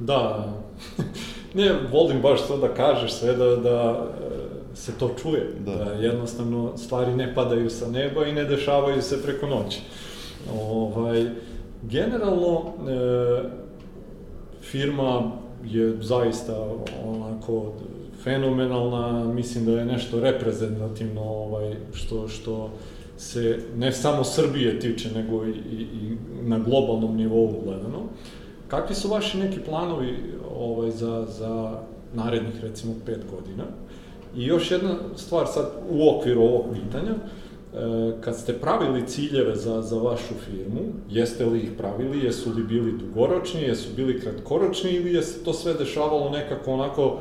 [0.00, 0.52] Da,
[1.54, 5.74] ne, volim baš to da kažeš sve, da, da e, se to čuje, da.
[5.74, 9.80] da jednostavno stvari ne padaju sa neba i ne dešavaju se preko noći.
[10.60, 11.26] Ovaj,
[11.82, 13.42] generalno, e,
[14.62, 15.32] firma
[15.64, 16.66] je zaista
[17.04, 17.72] onako
[18.24, 22.70] fenomenalna, mislim da je nešto reprezentativno ovaj, što, što
[23.18, 28.02] se ne samo Srbije tiče, nego i, i, i na globalnom nivou gledano.
[28.68, 30.14] Kakvi su vaši neki planovi
[30.58, 31.78] ovaj, za, za
[32.14, 33.64] narednih, recimo, pet godina?
[34.36, 37.18] I još jedna stvar sad u okviru ovog pitanja, e,
[38.20, 42.92] kad ste pravili ciljeve za, za vašu firmu, jeste li ih pravili, jesu li bili
[42.92, 47.18] dugoročni, jesu bili kratkoročni ili je se to sve dešavalo nekako onako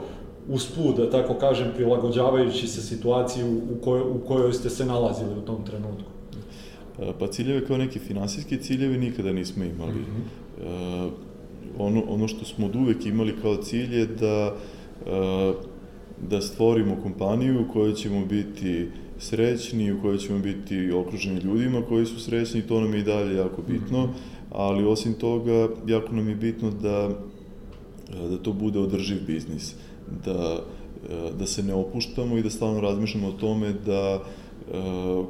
[0.50, 5.41] usput, da tako kažem, prilagođavajući se situaciji u, kojoj, u kojoj ste se nalazili u
[5.41, 6.12] tom trenutku?
[7.02, 9.93] E, pa ciljeve kao neki finansijski ciljevi nikada nismo imali.
[9.93, 11.10] Mm -hmm.
[11.78, 14.56] ono, ono što smo od uvek imali kao cilj je da,
[15.06, 15.54] e,
[16.30, 18.89] da stvorimo kompaniju u kojoj ćemo biti
[19.20, 23.36] srećni, u kojoj ćemo biti okruženi ljudima koji su srećni, to nam je i dalje
[23.36, 24.52] jako bitno, mm -hmm.
[24.52, 27.10] ali osim toga, jako nam je bitno da,
[28.30, 29.74] da to bude održiv biznis.
[29.74, 30.60] Uh, da,
[31.10, 34.22] e, da se ne opuštamo i da stalno razmišljamo o tome da e,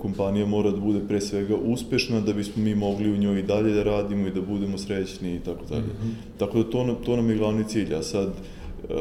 [0.02, 3.74] kompanija mora da bude pre svega uspešna da bismo mi mogli u njoj i dalje
[3.74, 5.82] da radimo i da budemo srećni i tako dalje.
[5.84, 6.38] -hmm.
[6.38, 8.94] Tako da to, to nam je glavni cilj, a sad e,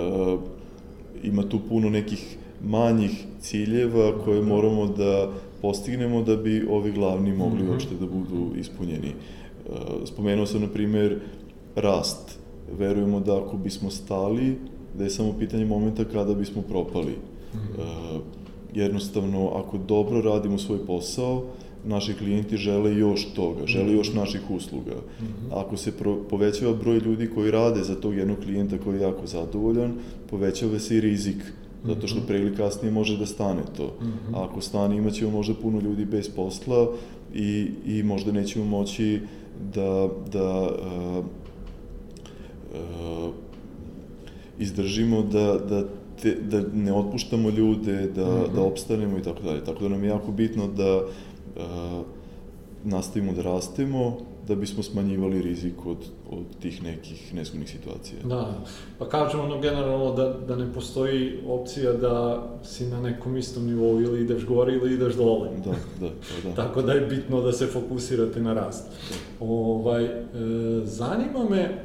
[1.23, 5.31] ima tu puno nekih manjih ciljeva koje moramo da
[5.63, 7.71] postignemo da bi ovi glavni mogli mm -hmm.
[7.71, 9.13] uopšte da budu ispunjeni.
[10.05, 11.21] Spomenuo sam, na primer,
[11.75, 12.39] rast.
[12.79, 14.57] Verujemo da ako bismo stali,
[14.99, 17.13] da je samo pitanje momenta kada bismo propali.
[17.13, 17.81] Mm -hmm.
[17.81, 18.21] e,
[18.75, 21.45] jednostavno, ako dobro radimo svoj posao,
[21.85, 24.19] naši klijenti žele još toga, žele još mhm.
[24.19, 24.95] naših usluga.
[24.95, 25.61] Mm -hmm.
[25.61, 29.27] Ako se pro, povećava broj ljudi koji rade za tog jednog klijenta koji je jako
[29.27, 29.93] zadovoljan,
[30.31, 31.37] povećava se i rizik,
[31.85, 32.27] zato što mhm.
[32.27, 33.97] pre ili kasnije može da stane to.
[34.01, 34.35] Mm -hmm.
[34.37, 36.89] A ako stane, imaćemo možda puno ljudi bez posla
[37.35, 39.21] i, i možda nećemo moći
[39.75, 41.25] da, da uh,
[42.75, 43.35] uh,
[44.59, 45.85] izdržimo da, da,
[46.23, 48.55] te, da ne otpuštamo ljude, da, mm -hmm.
[48.55, 49.65] da opstanemo i tako dalje.
[49.65, 52.07] Tako da nam je jako bitno da uh,
[52.85, 55.97] nastavimo da rastemo, da bismo smanjivali rizik od,
[56.31, 58.19] od tih nekih nesgodnih situacija.
[58.25, 58.65] Da,
[58.99, 64.01] pa kažemo ono generalno da, da ne postoji opcija da si na nekom istom nivou
[64.01, 65.49] ili ideš gore ili ideš dole.
[65.65, 66.55] Da, da, pa da.
[66.63, 68.87] Tako da je bitno da se fokusirate na rast.
[68.89, 69.47] Da.
[69.47, 70.21] Ovaj, e,
[70.85, 71.83] zanima me,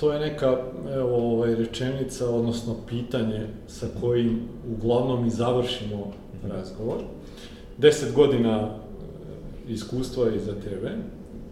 [0.00, 0.58] to je neka
[0.94, 4.40] evo, ovaj, rečenica, odnosno pitanje sa kojim
[4.76, 6.12] uglavnom i završimo
[6.48, 6.98] razgovor.
[7.78, 8.68] Deset godina e,
[9.68, 10.90] iskustva iza tebe,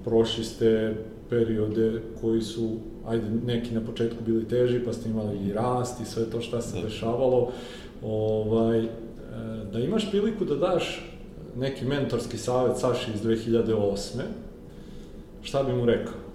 [0.05, 0.95] prošli ste
[1.31, 2.77] periode koji su,
[3.07, 6.63] ajde, neki na početku bili teži, pa ste imali i rast i sve to šta
[6.63, 6.83] se da.
[6.83, 7.53] dešavalo.
[8.03, 8.89] Ovaj, e,
[9.73, 11.13] da imaš priliku da daš
[11.57, 14.21] neki mentorski savet Saši iz 2008.
[15.43, 16.28] Šta bi mu rekao?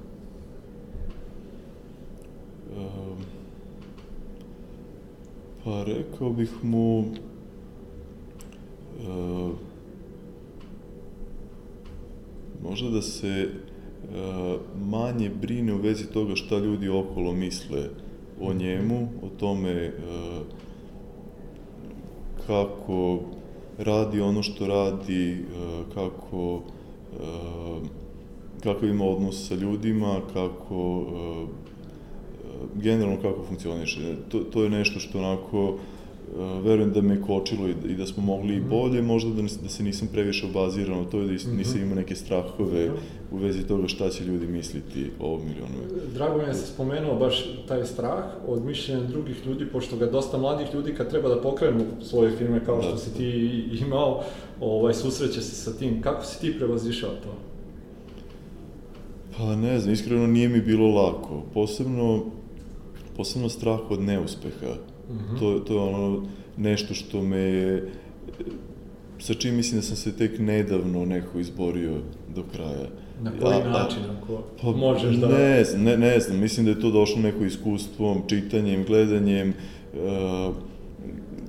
[5.64, 7.06] Pa rekao bih mu
[12.64, 13.50] možda da se
[14.86, 17.90] manje brine u vezi toga šta ljudi okolo misle
[18.42, 19.94] o njemu, o tome
[22.48, 23.20] kako
[23.78, 25.46] radi ono što radi,
[25.94, 26.62] kako
[28.64, 31.06] kako ima odnos sa ljudima, kako
[32.76, 34.16] generalno kako funkcioniše.
[34.30, 35.78] To, to je nešto što onako uh,
[36.64, 38.70] verujem da me kočilo i, i da smo mogli i mhm.
[38.70, 41.58] bolje, možda da, da se nisam previše obazirao to je da mhm.
[41.58, 42.92] nisam imao neke strahove
[43.32, 45.74] u vezi toga šta će ljudi misliti o ovom milionu.
[46.14, 50.06] Drago mi je da se spomenuo baš taj strah od mišljenja drugih ljudi, pošto ga
[50.06, 52.84] dosta mladih ljudi kad treba da pokrenu svoje firme kao da.
[52.84, 53.30] što si ti
[53.86, 54.24] imao,
[54.62, 56.02] ovaj, susreće se sa tim.
[56.02, 57.36] Kako si ti prevazišao to?
[59.38, 61.44] Pa ne znam, iskreno nije mi bilo lako.
[61.54, 62.26] Posebno,
[63.18, 64.74] posebno strah od neuspeha.
[65.10, 65.40] Mm -hmm.
[65.40, 66.26] to, to je ono
[66.58, 67.92] nešto što me je,
[69.20, 71.98] sa čim mislim da sam se tek nedavno neko izborio
[72.36, 72.88] do kraja.
[73.22, 75.28] Na koji a, način, ako pa, možeš da...
[75.28, 79.54] Ne ne, ne znam, mislim da je to došlo neko iskustvom, čitanjem, gledanjem,
[79.94, 80.56] uh,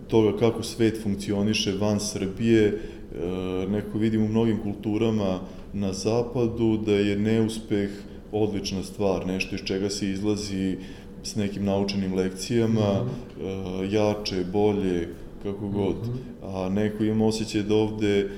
[0.09, 5.41] toga kako svet funkcioniše van Srbije, uh, neko vidim u mnogim kulturama
[5.73, 7.91] na zapadu da je neuspeh
[8.33, 10.77] odlična stvar, nešto iz čega se izlazi
[11.25, 13.09] s nekim naučenim lekcijama, mm
[13.41, 13.81] -hmm.
[13.81, 15.09] uh, jače, bolje,
[15.43, 15.97] kako god.
[15.97, 16.65] Mm -hmm.
[16.65, 18.29] A neko ima osjećaj da ovde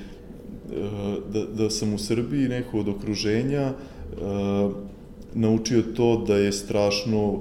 [1.33, 4.71] da, da sam u Srbiji neko od okruženja uh,
[5.33, 7.39] naučio to da je strašno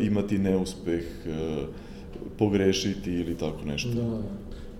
[0.00, 1.04] imati neuspeh,
[2.38, 3.88] pogrešiti ili tako nešto.
[3.88, 4.18] Da,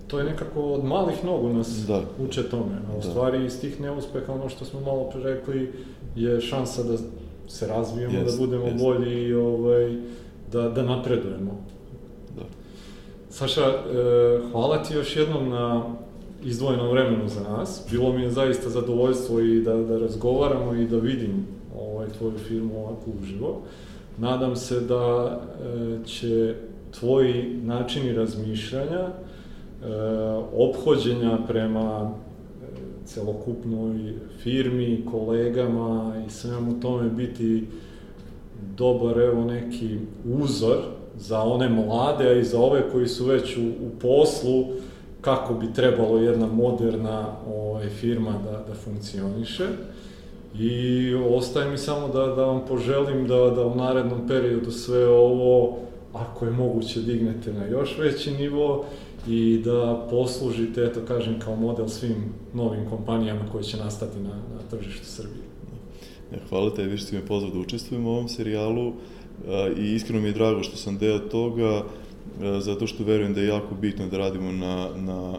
[0.07, 2.03] to je nekako od malih nogu nas da.
[2.19, 2.77] uče tome.
[2.89, 3.03] A u da.
[3.03, 5.73] stvari iz tih neuspeha, ono što smo malo pre rekli,
[6.17, 6.97] je šansa da
[7.51, 8.85] se razvijemo, jest, da budemo jest.
[8.85, 9.97] bolji i ovaj,
[10.53, 11.65] da, da napredujemo.
[12.37, 12.43] Da.
[13.31, 13.75] Saša, e,
[14.53, 15.85] hvala ti još jednom na
[16.45, 17.87] izdvojenom vremenu za nas.
[17.91, 21.47] Bilo mi je zaista zadovoljstvo i da, da razgovaramo i da vidim
[21.79, 23.61] ovaj, tvoju firmu ovako uživo.
[24.19, 26.55] Nadam se da e, će
[27.01, 29.13] tvoji načini razmišljanja, e,
[30.57, 32.15] obhođenja prema
[33.15, 37.67] celokupnoj firmi, kolegama i svemu tome biti
[38.77, 40.79] dobar, evo neki uzor
[41.19, 44.65] za one mlade, a i za ove koji su već u, u poslu,
[45.21, 49.67] kako bi trebalo jedna moderna ovaj, firma da, da funkcioniše.
[50.59, 55.79] I ostaje mi samo da, da vam poželim da, da u narednom periodu sve ovo,
[56.13, 58.85] ako je moguće, dignete na još veći nivo
[59.29, 64.61] i da poslužite, eto kažem, kao model svim novim kompanijama koje će nastati na, na
[64.71, 65.45] tržištu Srbije.
[66.49, 68.93] Hvala tebi što si me pozvao da učestvujem u ovom serijalu
[69.79, 71.83] i iskreno mi je drago što sam deo toga.
[72.59, 75.39] Zato što verujem da je jako bitno da radimo na, na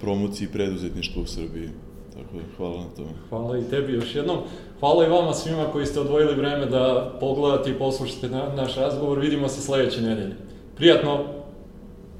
[0.00, 1.68] promociji preduzetništva u Srbiji.
[2.12, 3.08] Tako da, hvala na tome.
[3.28, 4.38] Hvala i tebi još jednom.
[4.80, 9.18] Hvala i vama svima koji ste odvojili vreme da pogledate i poslušate na, naš razgovor.
[9.18, 10.36] Vidimo se sledeće nedelje.
[10.76, 11.41] Prijatno!